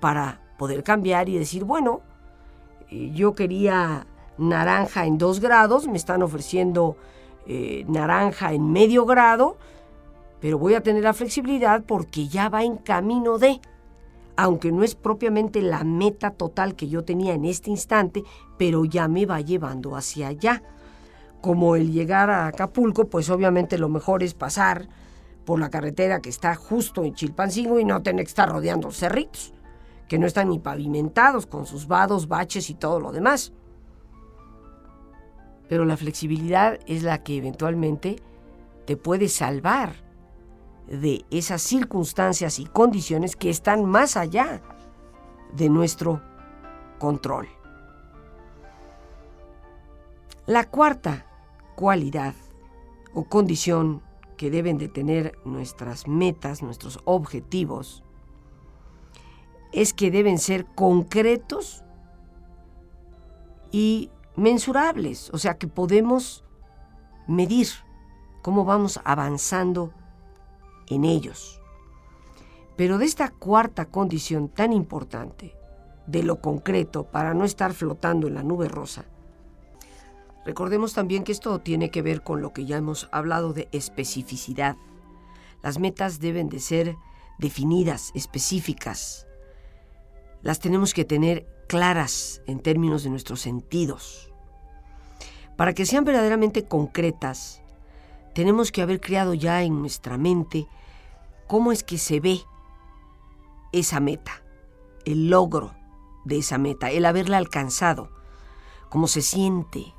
para 0.00 0.40
poder 0.58 0.82
cambiar 0.82 1.28
y 1.28 1.38
decir, 1.38 1.62
bueno, 1.62 2.00
eh, 2.90 3.12
yo 3.14 3.36
quería 3.36 4.08
naranja 4.36 5.06
en 5.06 5.16
dos 5.16 5.38
grados, 5.38 5.86
me 5.86 5.96
están 5.96 6.24
ofreciendo 6.24 6.96
eh, 7.46 7.84
naranja 7.86 8.52
en 8.52 8.68
medio 8.72 9.06
grado, 9.06 9.58
pero 10.40 10.58
voy 10.58 10.74
a 10.74 10.82
tener 10.82 11.04
la 11.04 11.12
flexibilidad 11.12 11.84
porque 11.86 12.26
ya 12.26 12.48
va 12.48 12.64
en 12.64 12.78
camino 12.78 13.38
de, 13.38 13.60
aunque 14.42 14.72
no 14.72 14.82
es 14.82 14.94
propiamente 14.94 15.60
la 15.60 15.84
meta 15.84 16.30
total 16.30 16.74
que 16.74 16.88
yo 16.88 17.04
tenía 17.04 17.34
en 17.34 17.44
este 17.44 17.68
instante, 17.68 18.24
pero 18.56 18.86
ya 18.86 19.06
me 19.06 19.26
va 19.26 19.42
llevando 19.42 19.96
hacia 19.96 20.28
allá. 20.28 20.62
Como 21.42 21.76
el 21.76 21.92
llegar 21.92 22.30
a 22.30 22.46
Acapulco, 22.46 23.04
pues 23.04 23.28
obviamente 23.28 23.76
lo 23.76 23.90
mejor 23.90 24.22
es 24.22 24.32
pasar 24.32 24.88
por 25.44 25.60
la 25.60 25.68
carretera 25.68 26.22
que 26.22 26.30
está 26.30 26.54
justo 26.54 27.04
en 27.04 27.12
Chilpancingo 27.12 27.78
y 27.80 27.84
no 27.84 28.02
tener 28.02 28.24
que 28.24 28.30
estar 28.30 28.48
rodeando 28.48 28.90
cerritos, 28.92 29.52
que 30.08 30.18
no 30.18 30.26
están 30.26 30.48
ni 30.48 30.58
pavimentados 30.58 31.44
con 31.44 31.66
sus 31.66 31.86
vados, 31.86 32.26
baches 32.26 32.70
y 32.70 32.74
todo 32.74 32.98
lo 32.98 33.12
demás. 33.12 33.52
Pero 35.68 35.84
la 35.84 35.98
flexibilidad 35.98 36.78
es 36.86 37.02
la 37.02 37.22
que 37.22 37.36
eventualmente 37.36 38.16
te 38.86 38.96
puede 38.96 39.28
salvar 39.28 39.96
de 40.90 41.24
esas 41.30 41.62
circunstancias 41.62 42.58
y 42.58 42.66
condiciones 42.66 43.36
que 43.36 43.48
están 43.48 43.84
más 43.84 44.16
allá 44.16 44.60
de 45.54 45.68
nuestro 45.68 46.20
control. 46.98 47.48
La 50.46 50.68
cuarta 50.68 51.26
cualidad 51.76 52.34
o 53.14 53.24
condición 53.24 54.02
que 54.36 54.50
deben 54.50 54.78
de 54.78 54.88
tener 54.88 55.38
nuestras 55.44 56.08
metas, 56.08 56.62
nuestros 56.62 56.98
objetivos, 57.04 58.02
es 59.72 59.94
que 59.94 60.10
deben 60.10 60.38
ser 60.38 60.66
concretos 60.74 61.84
y 63.70 64.10
mensurables, 64.34 65.30
o 65.32 65.38
sea 65.38 65.56
que 65.56 65.68
podemos 65.68 66.44
medir 67.28 67.68
cómo 68.42 68.64
vamos 68.64 68.98
avanzando 69.04 69.92
en 70.90 71.04
ellos. 71.04 71.60
Pero 72.76 72.98
de 72.98 73.04
esta 73.04 73.30
cuarta 73.30 73.86
condición 73.86 74.48
tan 74.48 74.72
importante, 74.72 75.54
de 76.06 76.22
lo 76.22 76.40
concreto, 76.40 77.04
para 77.04 77.34
no 77.34 77.44
estar 77.44 77.72
flotando 77.72 78.26
en 78.26 78.34
la 78.34 78.42
nube 78.42 78.68
rosa, 78.68 79.04
recordemos 80.44 80.92
también 80.92 81.24
que 81.24 81.32
esto 81.32 81.60
tiene 81.60 81.90
que 81.90 82.02
ver 82.02 82.22
con 82.22 82.42
lo 82.42 82.52
que 82.52 82.64
ya 82.64 82.76
hemos 82.76 83.08
hablado 83.12 83.52
de 83.52 83.68
especificidad. 83.72 84.76
Las 85.62 85.78
metas 85.78 86.20
deben 86.20 86.48
de 86.48 86.58
ser 86.58 86.96
definidas, 87.38 88.10
específicas. 88.14 89.26
Las 90.42 90.58
tenemos 90.58 90.94
que 90.94 91.04
tener 91.04 91.46
claras 91.68 92.42
en 92.46 92.60
términos 92.60 93.04
de 93.04 93.10
nuestros 93.10 93.40
sentidos. 93.40 94.32
Para 95.56 95.74
que 95.74 95.84
sean 95.84 96.04
verdaderamente 96.04 96.64
concretas, 96.64 97.62
tenemos 98.34 98.72
que 98.72 98.82
haber 98.82 99.00
creado 99.00 99.34
ya 99.34 99.62
en 99.62 99.78
nuestra 99.78 100.16
mente 100.16 100.66
cómo 101.50 101.72
es 101.72 101.82
que 101.82 101.98
se 101.98 102.20
ve 102.20 102.44
esa 103.72 103.98
meta, 103.98 104.44
el 105.04 105.30
logro 105.30 105.74
de 106.24 106.38
esa 106.38 106.58
meta, 106.58 106.92
el 106.92 107.04
haberla 107.04 107.38
alcanzado, 107.38 108.08
cómo 108.88 109.08
se 109.08 109.20
siente, 109.20 109.92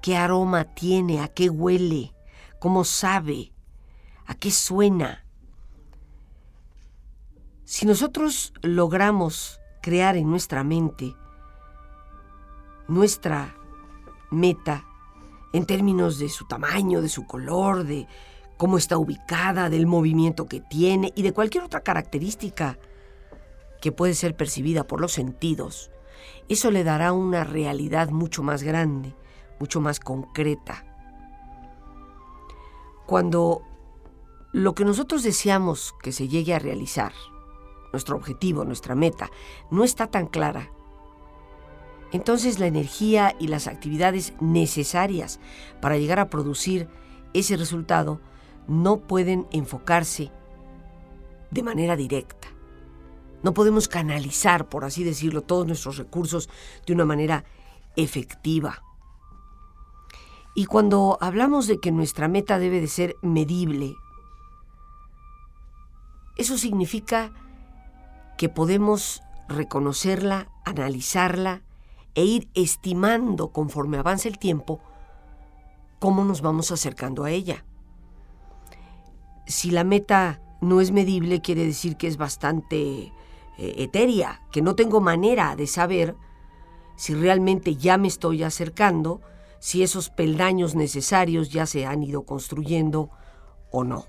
qué 0.00 0.16
aroma 0.16 0.64
tiene, 0.64 1.20
a 1.20 1.28
qué 1.28 1.50
huele, 1.50 2.14
cómo 2.60 2.84
sabe, 2.84 3.52
a 4.24 4.34
qué 4.36 4.50
suena. 4.50 5.22
Si 7.66 7.84
nosotros 7.84 8.54
logramos 8.62 9.60
crear 9.82 10.16
en 10.16 10.30
nuestra 10.30 10.64
mente 10.64 11.14
nuestra 12.88 13.54
meta 14.30 14.86
en 15.52 15.66
términos 15.66 16.18
de 16.18 16.30
su 16.30 16.46
tamaño, 16.46 17.02
de 17.02 17.10
su 17.10 17.26
color, 17.26 17.84
de 17.84 18.08
cómo 18.58 18.76
está 18.76 18.98
ubicada, 18.98 19.70
del 19.70 19.86
movimiento 19.86 20.46
que 20.46 20.60
tiene 20.60 21.12
y 21.16 21.22
de 21.22 21.32
cualquier 21.32 21.64
otra 21.64 21.80
característica 21.80 22.78
que 23.80 23.92
puede 23.92 24.14
ser 24.14 24.36
percibida 24.36 24.84
por 24.84 25.00
los 25.00 25.12
sentidos, 25.12 25.90
eso 26.48 26.70
le 26.70 26.84
dará 26.84 27.12
una 27.12 27.44
realidad 27.44 28.10
mucho 28.10 28.42
más 28.42 28.62
grande, 28.64 29.14
mucho 29.60 29.80
más 29.80 30.00
concreta. 30.00 30.84
Cuando 33.06 33.62
lo 34.52 34.74
que 34.74 34.84
nosotros 34.84 35.22
deseamos 35.22 35.94
que 36.02 36.12
se 36.12 36.26
llegue 36.28 36.52
a 36.52 36.58
realizar, 36.58 37.12
nuestro 37.92 38.16
objetivo, 38.16 38.64
nuestra 38.64 38.94
meta, 38.94 39.30
no 39.70 39.84
está 39.84 40.08
tan 40.08 40.26
clara, 40.26 40.72
entonces 42.10 42.58
la 42.58 42.66
energía 42.66 43.36
y 43.38 43.48
las 43.48 43.66
actividades 43.66 44.32
necesarias 44.40 45.38
para 45.80 45.96
llegar 45.96 46.18
a 46.18 46.28
producir 46.28 46.88
ese 47.34 47.56
resultado 47.56 48.20
no 48.68 49.00
pueden 49.00 49.46
enfocarse 49.50 50.30
de 51.50 51.62
manera 51.62 51.96
directa. 51.96 52.48
No 53.42 53.54
podemos 53.54 53.88
canalizar, 53.88 54.68
por 54.68 54.84
así 54.84 55.02
decirlo, 55.02 55.42
todos 55.42 55.66
nuestros 55.66 55.96
recursos 55.96 56.48
de 56.86 56.92
una 56.92 57.04
manera 57.04 57.44
efectiva. 57.96 58.82
Y 60.54 60.66
cuando 60.66 61.18
hablamos 61.20 61.66
de 61.66 61.80
que 61.80 61.92
nuestra 61.92 62.28
meta 62.28 62.58
debe 62.58 62.80
de 62.80 62.88
ser 62.88 63.16
medible, 63.22 63.94
eso 66.36 66.58
significa 66.58 67.32
que 68.36 68.48
podemos 68.48 69.22
reconocerla, 69.48 70.50
analizarla 70.64 71.62
e 72.14 72.24
ir 72.24 72.48
estimando 72.54 73.48
conforme 73.52 73.98
avanza 73.98 74.28
el 74.28 74.38
tiempo 74.38 74.80
cómo 76.00 76.24
nos 76.24 76.42
vamos 76.42 76.70
acercando 76.70 77.24
a 77.24 77.30
ella 77.30 77.64
si 79.48 79.70
la 79.70 79.82
meta 79.82 80.40
no 80.60 80.80
es 80.80 80.92
medible, 80.92 81.40
quiere 81.40 81.64
decir 81.64 81.96
que 81.96 82.06
es 82.06 82.16
bastante 82.16 82.76
eh, 82.76 83.12
etérea, 83.56 84.42
que 84.52 84.62
no 84.62 84.76
tengo 84.76 85.00
manera 85.00 85.56
de 85.56 85.66
saber 85.66 86.14
si 86.96 87.14
realmente 87.14 87.76
ya 87.76 87.96
me 87.96 88.08
estoy 88.08 88.42
acercando, 88.42 89.20
si 89.58 89.82
esos 89.82 90.10
peldaños 90.10 90.74
necesarios 90.74 91.48
ya 91.48 91.66
se 91.66 91.86
han 91.86 92.02
ido 92.02 92.22
construyendo 92.22 93.10
o 93.70 93.84
no. 93.84 94.06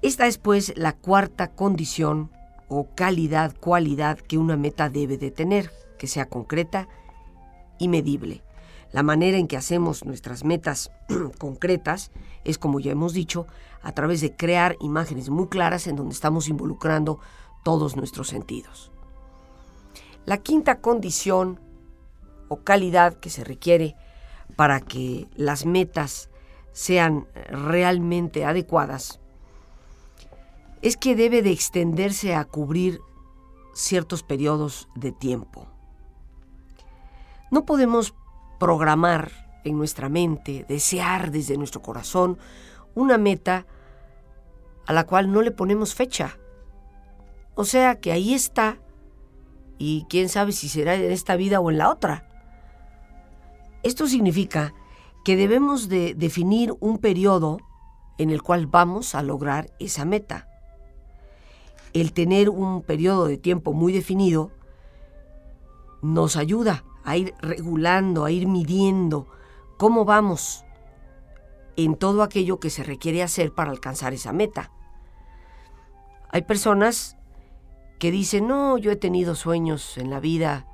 Esta 0.00 0.26
es 0.26 0.38
pues 0.38 0.72
la 0.76 0.92
cuarta 0.92 1.48
condición 1.52 2.30
o 2.68 2.88
calidad, 2.94 3.54
cualidad 3.58 4.18
que 4.18 4.38
una 4.38 4.56
meta 4.56 4.88
debe 4.88 5.18
de 5.18 5.30
tener, 5.30 5.70
que 5.98 6.06
sea 6.06 6.28
concreta 6.28 6.88
y 7.78 7.88
medible. 7.88 8.42
La 8.94 9.02
manera 9.02 9.38
en 9.38 9.48
que 9.48 9.56
hacemos 9.56 10.04
nuestras 10.04 10.44
metas 10.44 10.92
concretas 11.40 12.12
es, 12.44 12.58
como 12.58 12.78
ya 12.78 12.92
hemos 12.92 13.12
dicho, 13.12 13.48
a 13.82 13.90
través 13.90 14.20
de 14.20 14.36
crear 14.36 14.76
imágenes 14.80 15.30
muy 15.30 15.48
claras 15.48 15.88
en 15.88 15.96
donde 15.96 16.14
estamos 16.14 16.46
involucrando 16.46 17.18
todos 17.64 17.96
nuestros 17.96 18.28
sentidos. 18.28 18.92
La 20.26 20.38
quinta 20.38 20.80
condición 20.80 21.58
o 22.46 22.58
calidad 22.58 23.14
que 23.14 23.30
se 23.30 23.42
requiere 23.42 23.96
para 24.54 24.78
que 24.78 25.26
las 25.34 25.66
metas 25.66 26.30
sean 26.70 27.26
realmente 27.48 28.44
adecuadas 28.44 29.18
es 30.82 30.96
que 30.96 31.16
debe 31.16 31.42
de 31.42 31.50
extenderse 31.50 32.36
a 32.36 32.44
cubrir 32.44 33.00
ciertos 33.74 34.22
periodos 34.22 34.88
de 34.94 35.10
tiempo. 35.10 35.66
No 37.50 37.64
podemos 37.64 38.14
programar 38.64 39.30
en 39.62 39.76
nuestra 39.76 40.08
mente, 40.08 40.64
desear 40.66 41.30
desde 41.30 41.58
nuestro 41.58 41.82
corazón 41.82 42.38
una 42.94 43.18
meta 43.18 43.66
a 44.86 44.94
la 44.94 45.04
cual 45.04 45.30
no 45.30 45.42
le 45.42 45.50
ponemos 45.50 45.94
fecha. 45.94 46.38
O 47.56 47.66
sea 47.66 48.00
que 48.00 48.10
ahí 48.10 48.32
está 48.32 48.78
y 49.76 50.06
quién 50.08 50.30
sabe 50.30 50.52
si 50.52 50.70
será 50.70 50.94
en 50.94 51.12
esta 51.12 51.36
vida 51.36 51.60
o 51.60 51.70
en 51.70 51.76
la 51.76 51.90
otra. 51.90 52.26
Esto 53.82 54.06
significa 54.06 54.72
que 55.26 55.36
debemos 55.36 55.90
de 55.90 56.14
definir 56.14 56.72
un 56.80 56.96
periodo 56.96 57.58
en 58.16 58.30
el 58.30 58.40
cual 58.40 58.66
vamos 58.66 59.14
a 59.14 59.22
lograr 59.22 59.74
esa 59.78 60.06
meta. 60.06 60.48
El 61.92 62.14
tener 62.14 62.48
un 62.48 62.80
periodo 62.80 63.26
de 63.26 63.36
tiempo 63.36 63.74
muy 63.74 63.92
definido 63.92 64.52
nos 66.00 66.36
ayuda 66.36 66.82
a 67.04 67.16
ir 67.16 67.34
regulando, 67.40 68.24
a 68.24 68.30
ir 68.30 68.46
midiendo 68.46 69.26
cómo 69.76 70.04
vamos 70.04 70.64
en 71.76 71.96
todo 71.96 72.22
aquello 72.22 72.60
que 72.60 72.70
se 72.70 72.82
requiere 72.82 73.22
hacer 73.22 73.52
para 73.52 73.70
alcanzar 73.70 74.14
esa 74.14 74.32
meta. 74.32 74.70
Hay 76.30 76.42
personas 76.42 77.16
que 77.98 78.10
dicen, 78.10 78.48
no, 78.48 78.78
yo 78.78 78.90
he 78.90 78.96
tenido 78.96 79.34
sueños 79.34 79.98
en 79.98 80.10
la 80.10 80.20
vida, 80.20 80.66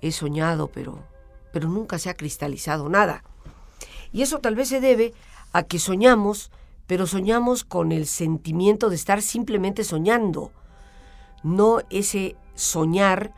he 0.00 0.12
soñado, 0.12 0.68
pero, 0.68 1.04
pero 1.52 1.68
nunca 1.68 1.98
se 1.98 2.10
ha 2.10 2.14
cristalizado 2.14 2.88
nada. 2.88 3.22
Y 4.12 4.22
eso 4.22 4.38
tal 4.40 4.54
vez 4.54 4.68
se 4.68 4.80
debe 4.80 5.14
a 5.52 5.64
que 5.64 5.78
soñamos, 5.78 6.50
pero 6.86 7.06
soñamos 7.06 7.64
con 7.64 7.92
el 7.92 8.06
sentimiento 8.06 8.88
de 8.88 8.96
estar 8.96 9.22
simplemente 9.22 9.84
soñando, 9.84 10.52
no 11.42 11.80
ese 11.90 12.36
soñar 12.54 13.32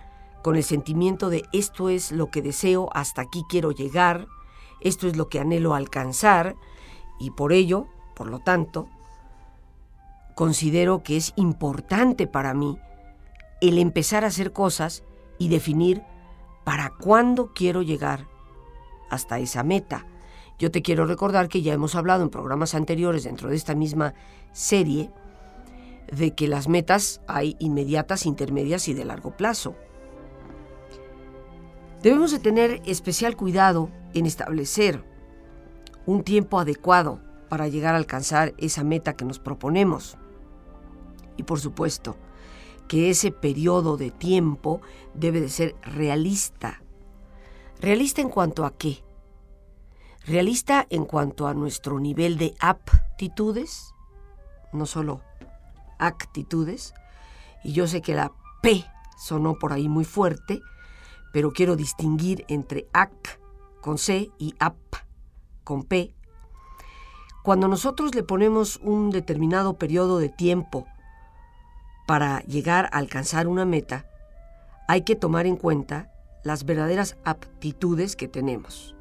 con 0.49 0.57
el 0.57 0.65
sentimiento 0.65 1.29
de 1.29 1.45
esto 1.53 1.91
es 1.91 2.11
lo 2.11 2.31
que 2.31 2.41
deseo, 2.41 2.89
hasta 2.95 3.21
aquí 3.21 3.45
quiero 3.51 3.71
llegar, 3.71 4.29
esto 4.81 5.07
es 5.07 5.15
lo 5.15 5.29
que 5.29 5.41
anhelo 5.41 5.75
alcanzar, 5.75 6.57
y 7.21 7.33
por 7.33 7.53
ello, 7.53 7.87
por 8.17 8.29
lo 8.29 8.39
tanto, 8.39 8.89
considero 10.35 11.03
que 11.03 11.19
es 11.19 11.35
importante 11.37 12.27
para 12.27 12.55
mí 12.55 12.79
el 13.61 13.77
empezar 13.77 14.25
a 14.25 14.29
hacer 14.29 14.55
cosas 14.55 15.05
y 15.37 15.51
definir 15.51 16.03
para 16.65 16.95
cuándo 16.99 17.53
quiero 17.53 17.83
llegar 17.83 18.27
hasta 19.11 19.41
esa 19.41 19.63
meta. 19.63 20.07
Yo 20.59 20.71
te 20.71 20.81
quiero 20.81 21.05
recordar 21.05 21.51
que 21.51 21.61
ya 21.61 21.75
hemos 21.75 21.95
hablado 21.95 22.23
en 22.23 22.31
programas 22.31 22.75
anteriores 22.75 23.25
dentro 23.25 23.51
de 23.51 23.57
esta 23.57 23.75
misma 23.75 24.15
serie 24.53 25.11
de 26.11 26.35
que 26.35 26.49
las 26.49 26.69
metas 26.69 27.21
hay 27.29 27.55
inmediatas, 27.59 28.25
intermedias 28.25 28.89
y 28.89 28.95
de 28.95 29.05
largo 29.05 29.37
plazo. 29.37 29.77
Debemos 32.03 32.31
de 32.31 32.39
tener 32.39 32.81
especial 32.87 33.37
cuidado 33.37 33.91
en 34.15 34.27
establecer 34.27 35.05
un 36.07 36.23
tiempo 36.23 36.61
adecuado 36.61 37.21
para 37.49 37.69
llegar 37.69 37.95
a 37.95 37.99
alcanzar 37.99 38.55
esa 38.59 38.85
meta 38.85 39.15
que 39.15 39.25
nos 39.25 39.39
proponemos. 39.39 40.17
Y 41.37 41.43
por 41.43 41.61
supuesto, 41.61 42.17
que 42.87 43.11
ese 43.11 43.31
periodo 43.31 43.97
de 43.97 44.11
tiempo 44.11 44.81
debe 45.15 45.41
de 45.41 45.49
ser 45.49 45.77
realista. 45.83 46.83
¿Realista 47.81 48.21
en 48.21 48.29
cuanto 48.29 48.65
a 48.65 48.77
qué? 48.77 49.05
Realista 50.25 50.87
en 50.91 51.05
cuanto 51.05 51.47
a 51.47 51.55
nuestro 51.55 52.01
nivel 52.01 52.39
de 52.39 52.55
aptitudes, 52.61 53.95
no 54.73 54.87
solo 54.87 55.23
actitudes. 55.99 56.95
Y 57.65 57.73
yo 57.73 57.87
sé 57.87 58.03
que 58.03 58.15
la 58.15 58.33
P 58.63 58.85
sonó 59.19 59.59
por 59.59 59.73
ahí 59.73 59.89
muy 59.89 60.05
fuerte, 60.05 60.61
pero 61.39 61.53
quiero 61.53 61.77
distinguir 61.77 62.45
entre 62.49 62.89
ac 62.93 63.39
con 63.81 63.97
C 63.97 64.29
y 64.39 64.57
ap 64.59 64.75
con 65.63 65.85
P. 65.85 66.13
Cuando 67.45 67.69
nosotros 67.69 68.13
le 68.17 68.25
ponemos 68.25 68.81
un 68.83 69.11
determinado 69.11 69.75
periodo 69.79 70.19
de 70.19 70.31
tiempo 70.31 70.85
para 72.09 72.41
llegar 72.41 72.87
a 72.87 72.99
alcanzar 72.99 73.47
una 73.47 73.65
meta, 73.65 74.05
hay 74.89 75.03
que 75.03 75.15
tomar 75.15 75.47
en 75.47 75.55
cuenta 75.55 76.11
las 76.43 76.65
verdaderas 76.65 77.17
aptitudes 77.25 78.17
que 78.17 78.27
tenemos, 78.27 78.97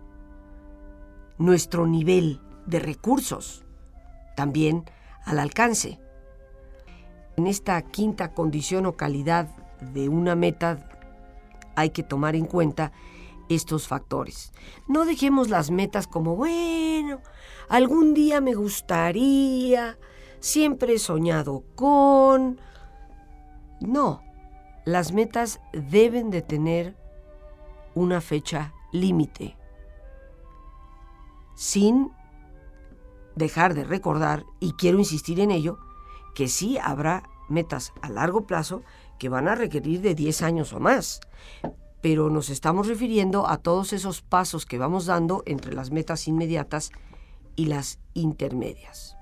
nuestro 1.39 1.87
nivel 1.87 2.39
de 2.67 2.77
recursos, 2.77 3.65
también 4.35 4.85
al 5.25 5.39
alcance. 5.39 5.99
En 7.35 7.47
esta 7.47 7.81
quinta 7.81 8.35
condición 8.35 8.85
o 8.85 8.95
calidad 8.95 9.47
de 9.81 10.07
una 10.07 10.35
meta 10.35 10.87
hay 11.77 11.91
que 11.91 12.03
tomar 12.03 12.35
en 12.35 12.45
cuenta 12.45 12.91
estos 13.49 13.87
factores. 13.87 14.51
No 14.87 15.05
dejemos 15.05 15.49
las 15.49 15.71
metas 15.71 16.07
como, 16.07 16.35
bueno, 16.35 17.21
algún 17.69 18.13
día 18.13 18.41
me 18.41 18.55
gustaría, 18.55 19.97
siempre 20.39 20.95
he 20.95 20.99
soñado 20.99 21.63
con, 21.75 22.59
no, 23.79 24.21
las 24.85 25.13
metas 25.13 25.61
deben 25.71 26.31
de 26.31 26.41
tener 26.41 26.97
una 27.93 28.21
fecha 28.21 28.73
límite, 28.91 29.55
sin 31.55 32.11
dejar 33.35 33.75
de 33.75 33.83
recordar, 33.83 34.45
y 34.59 34.73
quiero 34.73 34.97
insistir 34.97 35.39
en 35.39 35.51
ello, 35.51 35.77
que 36.33 36.47
sí 36.47 36.77
habrá 36.79 37.23
metas 37.49 37.93
a 38.01 38.09
largo 38.09 38.45
plazo 38.45 38.81
que 39.17 39.29
van 39.29 39.47
a 39.47 39.55
requerir 39.55 40.01
de 40.01 40.15
10 40.15 40.41
años 40.43 40.73
o 40.73 40.79
más, 40.79 41.21
pero 42.01 42.29
nos 42.29 42.49
estamos 42.49 42.87
refiriendo 42.87 43.47
a 43.47 43.57
todos 43.57 43.93
esos 43.93 44.21
pasos 44.21 44.65
que 44.65 44.77
vamos 44.77 45.05
dando 45.05 45.43
entre 45.45 45.73
las 45.73 45.91
metas 45.91 46.27
inmediatas 46.27 46.91
y 47.55 47.65
las 47.65 47.99
intermedias. 48.13 49.15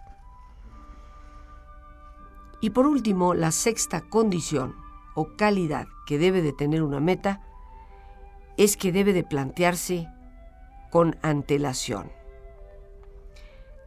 Y 2.61 2.71
por 2.71 2.87
último, 2.87 3.33
la 3.33 3.51
sexta 3.51 4.01
condición 4.01 4.75
o 5.13 5.35
calidad 5.37 5.87
que 6.05 6.17
debe 6.17 6.41
de 6.41 6.53
tener 6.53 6.83
una 6.83 6.99
meta 6.99 7.41
es 8.57 8.77
que 8.77 8.91
debe 8.91 9.13
de 9.13 9.23
plantearse 9.23 10.07
con 10.91 11.17
antelación. 11.21 12.11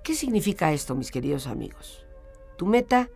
¿Qué 0.05 0.14
significa 0.14 0.73
esto, 0.73 0.94
mis 0.94 1.11
queridos 1.11 1.47
amigos? 1.47 2.07
Tu 2.57 2.66
meta, 2.66 3.09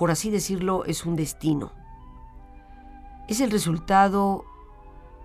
por 0.00 0.10
así 0.10 0.30
decirlo, 0.30 0.86
es 0.86 1.04
un 1.04 1.14
destino. 1.14 1.72
Es 3.28 3.42
el 3.42 3.50
resultado 3.50 4.46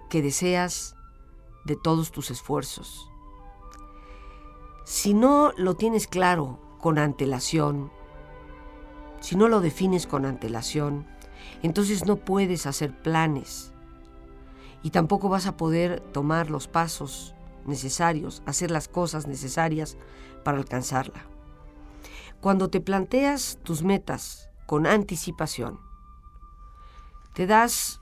que 0.09 0.21
deseas 0.21 0.97
de 1.63 1.77
todos 1.77 2.11
tus 2.11 2.29
esfuerzos. 2.29 3.09
Si 4.83 5.13
no 5.13 5.53
lo 5.55 5.77
tienes 5.77 6.07
claro 6.07 6.59
con 6.77 6.97
antelación, 6.97 7.89
si 9.21 9.37
no 9.37 9.47
lo 9.47 9.61
defines 9.61 10.07
con 10.07 10.25
antelación, 10.25 11.07
entonces 11.63 12.05
no 12.05 12.17
puedes 12.17 12.65
hacer 12.65 13.01
planes 13.01 13.71
y 14.83 14.89
tampoco 14.89 15.29
vas 15.29 15.47
a 15.47 15.55
poder 15.55 16.01
tomar 16.01 16.51
los 16.51 16.67
pasos 16.67 17.33
necesarios, 17.65 18.43
hacer 18.45 18.71
las 18.71 18.89
cosas 18.89 19.25
necesarias 19.25 19.95
para 20.43 20.57
alcanzarla. 20.57 21.25
Cuando 22.41 22.69
te 22.69 22.81
planteas 22.81 23.57
tus 23.63 23.81
metas 23.81 24.49
con 24.65 24.87
anticipación, 24.87 25.79
te 27.33 27.47
das 27.47 28.01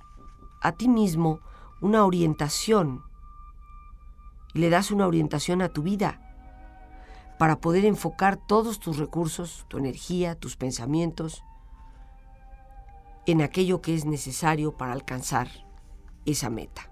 a 0.61 0.71
ti 0.73 0.87
mismo 0.87 1.39
una 1.81 2.05
orientación 2.05 3.03
y 4.53 4.59
le 4.59 4.69
das 4.69 4.91
una 4.91 5.07
orientación 5.07 5.61
a 5.61 5.69
tu 5.69 5.83
vida 5.83 6.19
para 7.39 7.59
poder 7.59 7.83
enfocar 7.85 8.37
todos 8.37 8.79
tus 8.79 8.97
recursos, 8.97 9.65
tu 9.67 9.77
energía, 9.77 10.35
tus 10.35 10.55
pensamientos 10.55 11.43
en 13.25 13.41
aquello 13.41 13.81
que 13.81 13.95
es 13.95 14.05
necesario 14.05 14.77
para 14.77 14.93
alcanzar 14.93 15.49
esa 16.25 16.49
meta. 16.49 16.89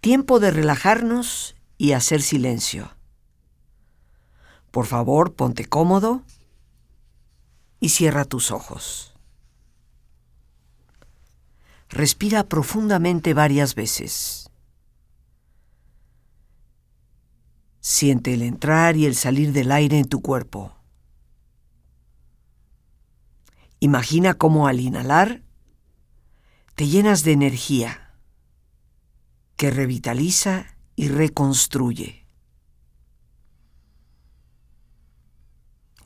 Tiempo 0.00 0.40
de 0.40 0.50
relajarnos 0.50 1.56
y 1.78 1.92
hacer 1.92 2.22
silencio. 2.22 2.90
Por 4.70 4.86
favor, 4.86 5.34
ponte 5.34 5.64
cómodo 5.64 6.22
y 7.84 7.90
cierra 7.90 8.24
tus 8.24 8.50
ojos. 8.50 9.12
Respira 11.90 12.44
profundamente 12.44 13.34
varias 13.34 13.74
veces. 13.74 14.48
Siente 17.80 18.32
el 18.32 18.40
entrar 18.40 18.96
y 18.96 19.04
el 19.04 19.14
salir 19.14 19.52
del 19.52 19.70
aire 19.70 19.98
en 19.98 20.08
tu 20.08 20.22
cuerpo. 20.22 20.74
Imagina 23.80 24.32
cómo 24.32 24.66
al 24.66 24.80
inhalar 24.80 25.42
te 26.76 26.88
llenas 26.88 27.22
de 27.22 27.32
energía 27.32 28.14
que 29.56 29.70
revitaliza 29.70 30.74
y 30.96 31.08
reconstruye. 31.08 32.23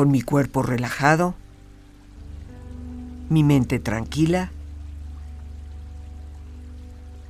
Con 0.00 0.10
mi 0.10 0.22
cuerpo 0.22 0.62
relajado, 0.62 1.34
mi 3.28 3.44
mente 3.44 3.78
tranquila, 3.78 4.50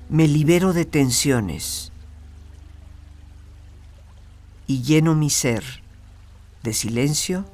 me 0.08 0.28
libero 0.28 0.72
de 0.72 0.84
tensiones 0.84 1.90
y 4.68 4.82
lleno 4.82 5.16
mi 5.16 5.30
ser 5.30 5.64
de 6.62 6.72
silencio 6.72 7.44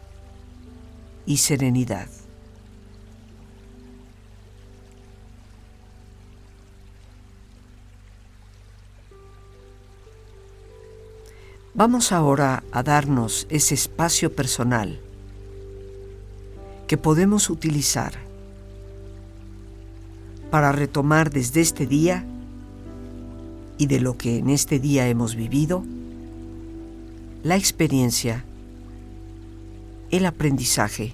y 1.24 1.38
serenidad. 1.38 2.10
Vamos 11.72 12.12
ahora 12.12 12.64
a 12.70 12.82
darnos 12.82 13.46
ese 13.48 13.72
espacio 13.72 14.36
personal 14.36 15.05
que 16.86 16.96
podemos 16.96 17.50
utilizar 17.50 18.12
para 20.50 20.72
retomar 20.72 21.30
desde 21.30 21.60
este 21.60 21.86
día 21.86 22.24
y 23.78 23.86
de 23.86 24.00
lo 24.00 24.16
que 24.16 24.38
en 24.38 24.50
este 24.50 24.78
día 24.78 25.08
hemos 25.08 25.34
vivido, 25.34 25.84
la 27.42 27.56
experiencia, 27.56 28.44
el 30.10 30.24
aprendizaje, 30.24 31.12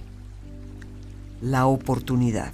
la 1.41 1.65
oportunidad. 1.65 2.53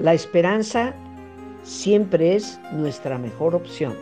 La 0.00 0.14
esperanza 0.14 0.94
siempre 1.62 2.34
es 2.34 2.58
nuestra 2.72 3.18
mejor 3.18 3.54
opción. 3.54 3.94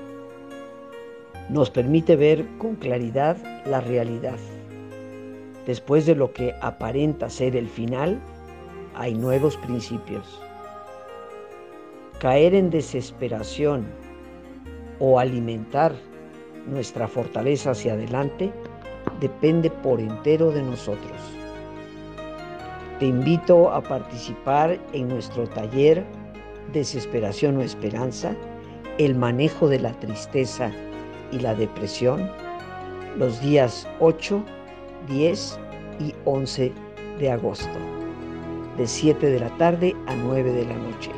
Nos 1.49 1.71
permite 1.71 2.15
ver 2.15 2.47
con 2.59 2.77
claridad 2.77 3.37
la 3.67 3.81
realidad. 3.81 4.37
Después 5.67 6.07
de 6.07 6.15
lo 6.15 6.33
que 6.33 6.55
aparenta 6.61 7.29
ser 7.29 7.57
el 7.57 7.69
final, 7.69 8.21
hay 8.95 9.13
nuevos 9.15 9.57
principios. 9.57 10.41
Caer 12.21 12.55
en 12.55 12.71
desesperación 12.71 13.85
o 15.01 15.19
alimentar 15.19 15.97
nuestra 16.69 17.09
fortaleza 17.09 17.73
hacia 17.73 17.95
adelante 17.95 18.53
depende 19.21 19.69
por 19.69 19.99
entero 19.99 20.53
de 20.53 20.63
nosotros. 20.63 21.38
Te 22.99 23.07
invito 23.07 23.71
a 23.71 23.81
participar 23.81 24.77
en 24.93 25.07
nuestro 25.07 25.49
taller 25.49 26.05
Desesperación 26.73 27.57
o 27.59 27.63
Esperanza, 27.63 28.35
el 28.99 29.15
manejo 29.15 29.69
de 29.69 29.79
la 29.79 29.93
tristeza 30.01 30.73
y 31.31 31.39
la 31.39 31.55
depresión, 31.55 32.29
los 33.17 33.41
días 33.41 33.87
8, 34.01 34.43
10 35.07 35.61
y 36.01 36.15
11 36.25 36.73
de 37.21 37.31
agosto, 37.31 37.79
de 38.77 38.87
7 38.89 39.27
de 39.27 39.39
la 39.39 39.57
tarde 39.59 39.95
a 40.09 40.17
9 40.17 40.53
de 40.53 40.65
la 40.67 40.77
noche. 40.77 41.13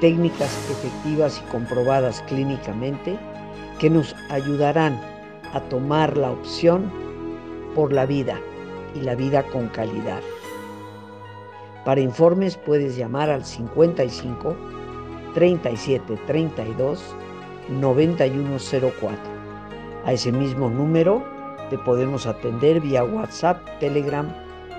Técnicas 0.00 0.68
efectivas 0.68 1.40
y 1.40 1.50
comprobadas 1.52 2.22
clínicamente 2.22 3.16
que 3.78 3.88
nos 3.88 4.16
ayudarán 4.30 5.00
a 5.52 5.60
tomar 5.68 6.16
la 6.16 6.32
opción 6.32 6.90
por 7.76 7.92
la 7.92 8.04
vida 8.04 8.40
y 8.96 9.00
la 9.02 9.14
vida 9.14 9.44
con 9.44 9.68
calidad. 9.68 10.20
Para 11.84 12.00
informes 12.00 12.56
puedes 12.56 12.96
llamar 12.96 13.30
al 13.30 13.44
55 13.44 14.56
37 15.34 16.16
32 16.26 17.16
9104. 17.68 19.18
A 20.04 20.12
ese 20.12 20.32
mismo 20.32 20.68
número 20.68 21.24
te 21.70 21.78
podemos 21.78 22.26
atender 22.26 22.80
vía 22.80 23.02
WhatsApp, 23.02 23.66
Telegram 23.80 24.32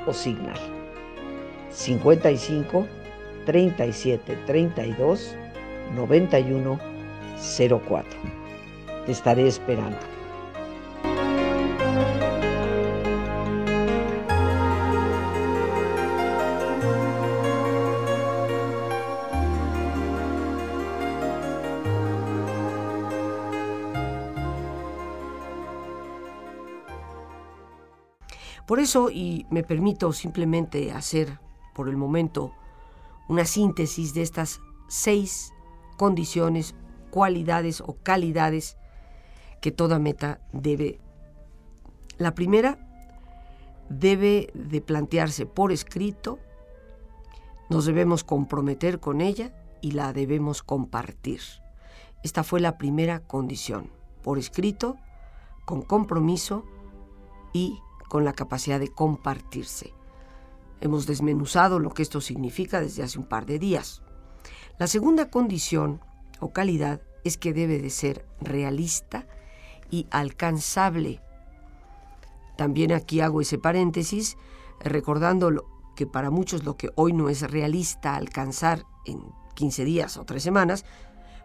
o 0.06 0.14
Signal. 0.14 0.60
55 1.72 2.88
37 3.46 4.38
32 4.46 5.36
91 5.96 6.80
04. 7.80 8.10
Te 9.06 9.12
estaré 9.12 9.48
esperando. 9.48 10.13
Eso, 28.84 29.10
y 29.10 29.46
me 29.50 29.64
permito 29.64 30.14
simplemente 30.14 30.92
hacer 30.92 31.40
por 31.74 31.90
el 31.90 31.98
momento 31.98 32.54
una 33.28 33.46
síntesis 33.46 34.14
de 34.14 34.22
estas 34.22 34.62
seis 34.88 35.54
condiciones, 35.98 36.76
cualidades 37.10 37.82
o 37.82 37.98
calidades 38.04 38.78
que 39.62 39.72
toda 39.72 40.00
meta 40.00 40.40
debe. 40.52 41.00
La 42.18 42.36
primera 42.36 42.78
debe 43.90 44.50
de 44.54 44.82
plantearse 44.82 45.46
por 45.46 45.72
escrito, 45.72 46.40
nos 47.70 47.86
debemos 47.86 48.24
comprometer 48.24 49.00
con 49.00 49.22
ella 49.22 49.54
y 49.82 49.92
la 49.92 50.14
debemos 50.14 50.64
compartir. 50.64 51.42
Esta 52.24 52.44
fue 52.44 52.60
la 52.60 52.78
primera 52.78 53.20
condición, 53.22 53.90
por 54.22 54.38
escrito, 54.38 54.98
con 55.66 55.82
compromiso 55.82 56.66
y 57.54 57.80
con 58.14 58.26
la 58.26 58.34
capacidad 58.34 58.80
de 58.80 58.90
compartirse. 58.90 59.92
Hemos 60.82 61.08
desmenuzado 61.08 61.80
lo 61.80 61.96
que 61.96 62.04
esto 62.04 62.22
significa 62.22 62.80
desde 62.80 63.02
hace 63.02 63.18
un 63.18 63.26
par 63.26 63.48
de 63.48 63.58
días. 63.58 64.04
La 64.78 64.86
segunda 64.86 65.32
condición 65.32 66.00
o 66.40 66.54
calidad 66.54 67.02
es 67.24 67.40
que 67.40 67.54
debe 67.54 67.80
de 67.80 67.90
ser 67.90 68.28
realista 68.40 69.26
y 69.90 70.06
alcanzable. 70.12 71.22
También 72.56 72.92
aquí 72.92 73.20
hago 73.20 73.42
ese 73.42 73.58
paréntesis 73.58 74.38
recordando 74.80 75.66
que 75.96 76.06
para 76.06 76.30
muchos 76.30 76.66
lo 76.66 76.78
que 76.78 76.92
hoy 76.94 77.14
no 77.14 77.30
es 77.30 77.50
realista 77.50 78.16
alcanzar 78.16 78.84
en 79.08 79.24
15 79.56 79.86
días 79.86 80.18
o 80.18 80.24
3 80.24 80.44
semanas, 80.44 80.86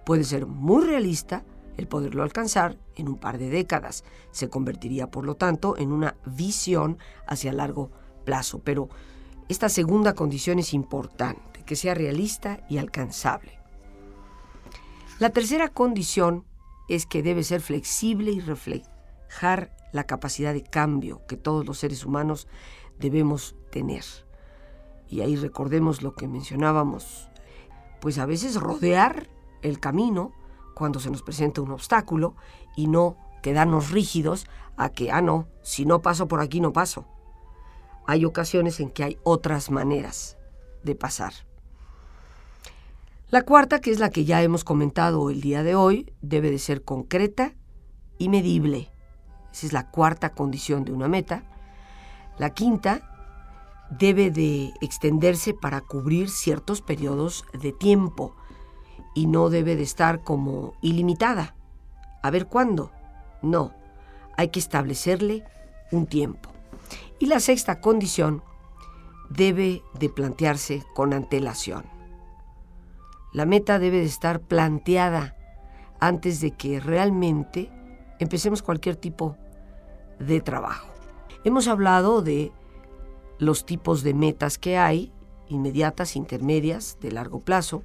puede 0.05 0.23
ser 0.23 0.45
muy 0.45 0.85
realista 0.85 1.47
el 1.79 1.87
poderlo 1.87 2.23
alcanzar 2.23 2.77
en 2.97 3.09
un 3.09 3.19
par 3.19 3.39
de 3.39 3.49
décadas. 3.49 4.05
Se 4.33 4.51
convertiría, 4.51 5.11
por 5.11 5.25
lo 5.25 5.37
tanto, 5.37 5.79
en 5.79 5.93
una 5.93 6.17
visión 6.27 6.99
hacia 7.27 7.53
largo 7.53 7.91
plazo, 8.25 8.59
pero 8.59 8.91
esta 9.49 9.71
segunda 9.71 10.15
condición 10.15 10.59
es 10.59 10.75
importante, 10.75 11.63
que 11.65 11.77
sea 11.77 11.95
realista 11.95 12.61
y 12.69 12.77
alcanzable. 12.77 13.59
La 15.21 15.31
tercera 15.31 15.69
condición 15.69 16.45
es 16.89 17.07
que 17.07 17.23
debe 17.23 17.45
ser 17.45 17.61
flexible 17.61 18.33
y 18.33 18.41
reflejar 18.41 19.75
la 19.93 20.05
capacidad 20.05 20.53
de 20.53 20.65
cambio 20.65 21.23
que 21.27 21.37
todos 21.37 21.65
los 21.65 21.79
seres 21.79 22.05
humanos 22.05 22.49
debemos 22.99 23.55
tener. 23.71 24.05
Y 25.09 25.21
ahí 25.21 25.37
recordemos 25.37 26.03
lo 26.03 26.15
que 26.15 26.27
mencionábamos, 26.27 27.29
pues 28.01 28.19
a 28.19 28.27
veces 28.27 28.57
rodear 28.57 29.29
el 29.63 29.81
camino 29.81 30.33
cuando 30.79 31.01
se 31.01 31.11
nos 31.11 31.23
presenta 31.23 31.61
un 31.61 31.73
obstáculo 31.73 32.37
y 32.77 32.87
no 32.87 33.17
quedarnos 33.43 33.91
rígidos 33.91 34.47
a 34.77 34.91
que, 34.91 35.11
ah, 35.11 35.21
no, 35.21 35.49
si 35.61 35.85
no 35.85 36.03
paso 36.03 36.29
por 36.29 36.41
aquí 36.41 36.61
no 36.61 36.73
paso. 36.73 37.05
Hay 38.07 38.25
ocasiones 38.25 38.79
en 38.79 38.91
que 38.91 39.03
hay 39.03 39.19
otras 39.25 39.73
maneras 39.73 40.39
de 40.85 40.95
pasar. 40.95 41.33
La 43.29 43.43
cuarta, 43.43 43.81
que 43.81 43.91
es 43.91 43.99
la 43.99 44.11
que 44.11 44.25
ya 44.25 44.41
hemos 44.41 44.63
comentado 44.63 45.31
el 45.31 45.41
día 45.41 45.65
de 45.65 45.75
hoy, 45.75 46.15
debe 46.23 46.51
de 46.51 46.61
ser 46.61 46.85
concreta 46.85 47.55
y 48.17 48.29
medible. 48.29 48.93
Esa 49.53 49.67
es 49.67 49.73
la 49.73 49.91
cuarta 49.91 50.31
condición 50.31 50.85
de 50.85 50.93
una 50.93 51.09
meta. 51.09 51.43
La 52.39 52.51
quinta 52.51 53.03
debe 53.91 54.31
de 54.31 54.73
extenderse 54.81 55.55
para 55.55 55.81
cubrir 55.81 56.31
ciertos 56.31 56.83
periodos 56.83 57.45
de 57.53 57.73
tiempo 57.73 58.37
y 59.19 59.27
no 59.27 59.51
debe 59.51 59.75
de 59.75 59.83
estar 59.83 60.23
como 60.23 60.75
ilimitada. 60.81 61.57
A 62.23 62.31
ver 62.31 62.47
cuándo. 62.47 62.93
No, 63.43 63.73
hay 64.37 64.51
que 64.51 64.61
establecerle 64.61 65.43
un 65.91 66.07
tiempo. 66.07 66.51
Y 67.19 67.27
la 67.27 67.41
sexta 67.41 67.81
condición 67.81 68.45
debe 69.29 69.83
de 69.99 70.09
plantearse 70.09 70.85
con 70.95 71.13
antelación. 71.13 71.85
La 73.33 73.45
meta 73.45 73.81
debe 73.81 73.97
de 73.97 74.05
estar 74.05 74.39
planteada 74.39 75.35
antes 75.99 76.41
de 76.41 76.53
que 76.53 76.79
realmente 76.79 77.73
empecemos 78.21 78.63
cualquier 78.63 78.95
tipo 78.95 79.37
de 80.21 80.41
trabajo. 80.41 80.91
Hemos 81.43 81.67
hablado 81.67 82.23
de 82.23 82.53
los 83.41 83.67
tipos 83.67 84.05
de 84.05 84.15
metas 84.15 84.59
que 84.59 84.79
hay, 84.79 85.13
inmediatas, 85.49 86.15
intermedias, 86.15 86.99
de 87.01 87.11
largo 87.11 87.41
plazo. 87.41 87.83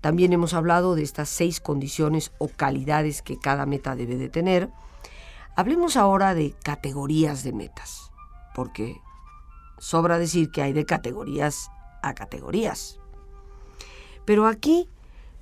También 0.00 0.32
hemos 0.32 0.54
hablado 0.54 0.94
de 0.94 1.02
estas 1.02 1.28
seis 1.28 1.60
condiciones 1.60 2.32
o 2.38 2.48
calidades 2.48 3.22
que 3.22 3.38
cada 3.38 3.66
meta 3.66 3.96
debe 3.96 4.16
de 4.16 4.28
tener. 4.28 4.70
Hablemos 5.56 5.96
ahora 5.96 6.34
de 6.34 6.54
categorías 6.62 7.42
de 7.42 7.52
metas, 7.52 8.12
porque 8.54 8.96
sobra 9.78 10.18
decir 10.18 10.50
que 10.50 10.62
hay 10.62 10.72
de 10.72 10.84
categorías 10.84 11.70
a 12.02 12.14
categorías. 12.14 13.00
Pero 14.24 14.46
aquí 14.46 14.88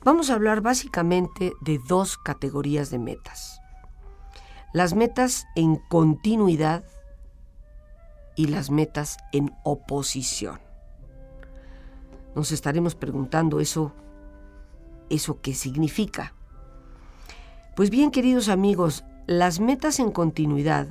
vamos 0.03 0.31
a 0.31 0.35
hablar 0.35 0.61
básicamente 0.61 1.53
de 1.61 1.81
dos 1.89 2.17
categorías 2.17 2.91
de 2.91 2.99
metas. 2.99 3.61
Las 4.73 4.95
metas 4.95 5.47
en 5.55 5.77
continuidad 5.77 6.85
y 8.37 8.49
las 8.49 8.71
metas 8.71 9.17
en 9.33 9.55
oposición. 9.63 10.61
Nos 12.35 12.51
estaremos 12.51 12.95
preguntando 12.95 13.61
eso, 13.61 13.93
eso 15.11 15.41
qué 15.41 15.55
significa. 15.55 16.35
Pues 17.77 17.91
bien, 17.91 18.11
queridos 18.11 18.49
amigos, 18.49 19.05
las 19.27 19.61
metas 19.61 19.99
en 19.99 20.11
continuidad 20.11 20.87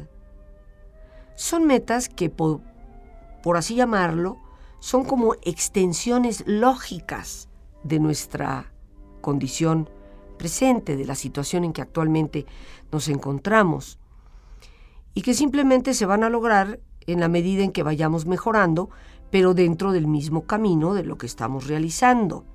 son 1.35 1.65
metas 1.65 2.09
que, 2.09 2.29
por, 2.29 2.61
por 3.41 3.57
así 3.57 3.75
llamarlo, 3.75 4.37
son 4.79 5.05
como 5.05 5.35
extensiones 5.43 6.43
lógicas 6.45 7.47
de 7.83 7.99
nuestra 7.99 8.71
condición 9.21 9.89
presente, 10.37 10.97
de 10.97 11.05
la 11.05 11.15
situación 11.15 11.63
en 11.63 11.73
que 11.73 11.81
actualmente 11.81 12.45
nos 12.91 13.07
encontramos, 13.07 13.99
y 15.13 15.21
que 15.21 15.33
simplemente 15.33 15.93
se 15.93 16.05
van 16.05 16.23
a 16.23 16.29
lograr 16.29 16.79
en 17.07 17.19
la 17.19 17.29
medida 17.29 17.63
en 17.63 17.71
que 17.71 17.83
vayamos 17.83 18.25
mejorando, 18.25 18.89
pero 19.31 19.53
dentro 19.53 19.91
del 19.91 20.07
mismo 20.07 20.45
camino 20.45 20.93
de 20.93 21.03
lo 21.03 21.17
que 21.17 21.25
estamos 21.25 21.67
realizando. 21.67 22.45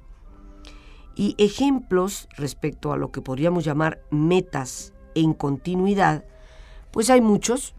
Y 1.19 1.35
ejemplos 1.37 2.29
respecto 2.37 2.93
a 2.93 2.97
lo 2.97 3.11
que 3.11 3.21
podríamos 3.21 3.64
llamar 3.64 4.01
metas 4.11 4.95
en 5.16 5.35
continuidad, 5.35 6.25
pues 6.93 7.11
hay 7.11 7.21
muchos, 7.21 7.75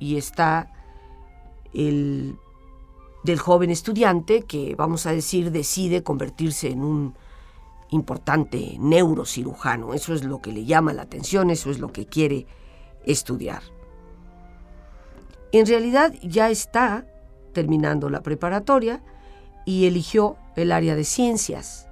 y 0.00 0.16
está 0.16 0.72
el 1.72 2.36
del 3.22 3.38
joven 3.38 3.70
estudiante 3.70 4.42
que, 4.42 4.74
vamos 4.74 5.06
a 5.06 5.12
decir, 5.12 5.52
decide 5.52 6.02
convertirse 6.02 6.70
en 6.70 6.82
un 6.82 7.14
importante 7.90 8.76
neurocirujano. 8.80 9.94
Eso 9.94 10.12
es 10.12 10.24
lo 10.24 10.40
que 10.40 10.52
le 10.52 10.64
llama 10.64 10.92
la 10.92 11.02
atención, 11.02 11.50
eso 11.50 11.70
es 11.70 11.78
lo 11.78 11.92
que 11.92 12.06
quiere 12.06 12.46
estudiar. 13.04 13.62
En 15.52 15.66
realidad 15.66 16.14
ya 16.22 16.50
está 16.50 17.06
terminando 17.52 18.10
la 18.10 18.22
preparatoria 18.22 19.02
y 19.64 19.86
eligió 19.86 20.36
el 20.56 20.72
área 20.72 20.96
de 20.96 21.04
ciencias. 21.04 21.89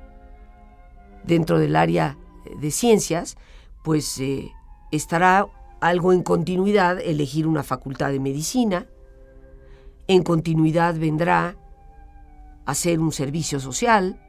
Dentro 1.25 1.59
del 1.59 1.77
área 1.77 2.17
de 2.61 2.71
ciencias, 2.71 3.37
pues 3.83 4.19
eh, 4.21 4.53
estará 4.91 5.47
algo 5.81 6.13
en 6.13 6.23
continuidad 6.23 7.01
elegir 7.01 7.47
una 7.47 7.63
facultad 7.63 8.11
de 8.11 8.21
medicina, 8.21 8.87
en 10.09 10.23
continuidad 10.23 10.95
vendrá 10.99 11.57
a 12.65 12.71
hacer 12.71 12.99
un 13.01 13.13
servicio 13.13 13.61
social, 13.61 14.21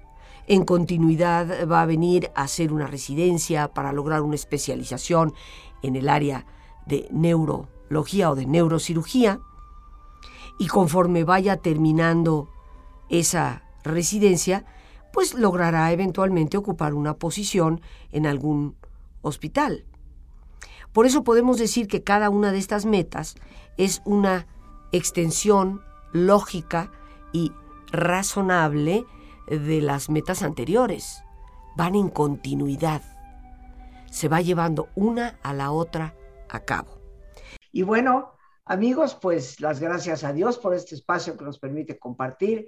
en 0.47 0.65
continuidad 0.65 1.67
va 1.69 1.81
a 1.81 1.85
venir 1.85 2.31
a 2.35 2.43
hacer 2.43 2.73
una 2.73 2.87
residencia 2.87 3.69
para 3.73 3.93
lograr 3.93 4.21
una 4.21 4.35
especialización 4.35 5.33
en 5.81 5.95
el 5.95 6.09
área 6.09 6.45
de 6.85 7.07
neurología 7.11 8.31
o 8.31 8.35
de 8.35 8.45
neurocirugía, 8.45 9.39
y 10.57 10.67
conforme 10.67 11.23
vaya 11.23 11.57
terminando 11.57 12.49
esa 13.09 13.63
residencia, 13.83 14.65
pues 15.11 15.33
logrará 15.33 15.91
eventualmente 15.91 16.57
ocupar 16.57 16.93
una 16.93 17.15
posición 17.15 17.81
en 18.11 18.25
algún 18.25 18.75
hospital. 19.21 19.85
Por 20.93 21.05
eso 21.05 21.23
podemos 21.23 21.57
decir 21.57 21.87
que 21.87 22.03
cada 22.03 22.29
una 22.29 22.51
de 22.51 22.57
estas 22.57 22.85
metas 22.85 23.35
es 23.77 24.01
una 24.05 24.47
extensión 24.91 25.81
lógica 26.11 26.91
y 27.31 27.51
razonable 27.91 29.05
de 29.47 29.81
las 29.81 30.09
metas 30.09 30.43
anteriores. 30.43 31.23
Van 31.75 31.95
en 31.95 32.09
continuidad. 32.09 33.01
Se 34.11 34.27
va 34.27 34.41
llevando 34.41 34.89
una 34.95 35.39
a 35.43 35.53
la 35.53 35.71
otra 35.71 36.15
a 36.49 36.61
cabo. 36.61 36.99
Y 37.71 37.83
bueno, 37.83 38.33
amigos, 38.65 39.15
pues 39.15 39.59
las 39.61 39.79
gracias 39.79 40.23
a 40.23 40.33
Dios 40.33 40.57
por 40.57 40.73
este 40.73 40.95
espacio 40.95 41.37
que 41.37 41.45
nos 41.45 41.59
permite 41.59 41.99
compartir. 41.99 42.67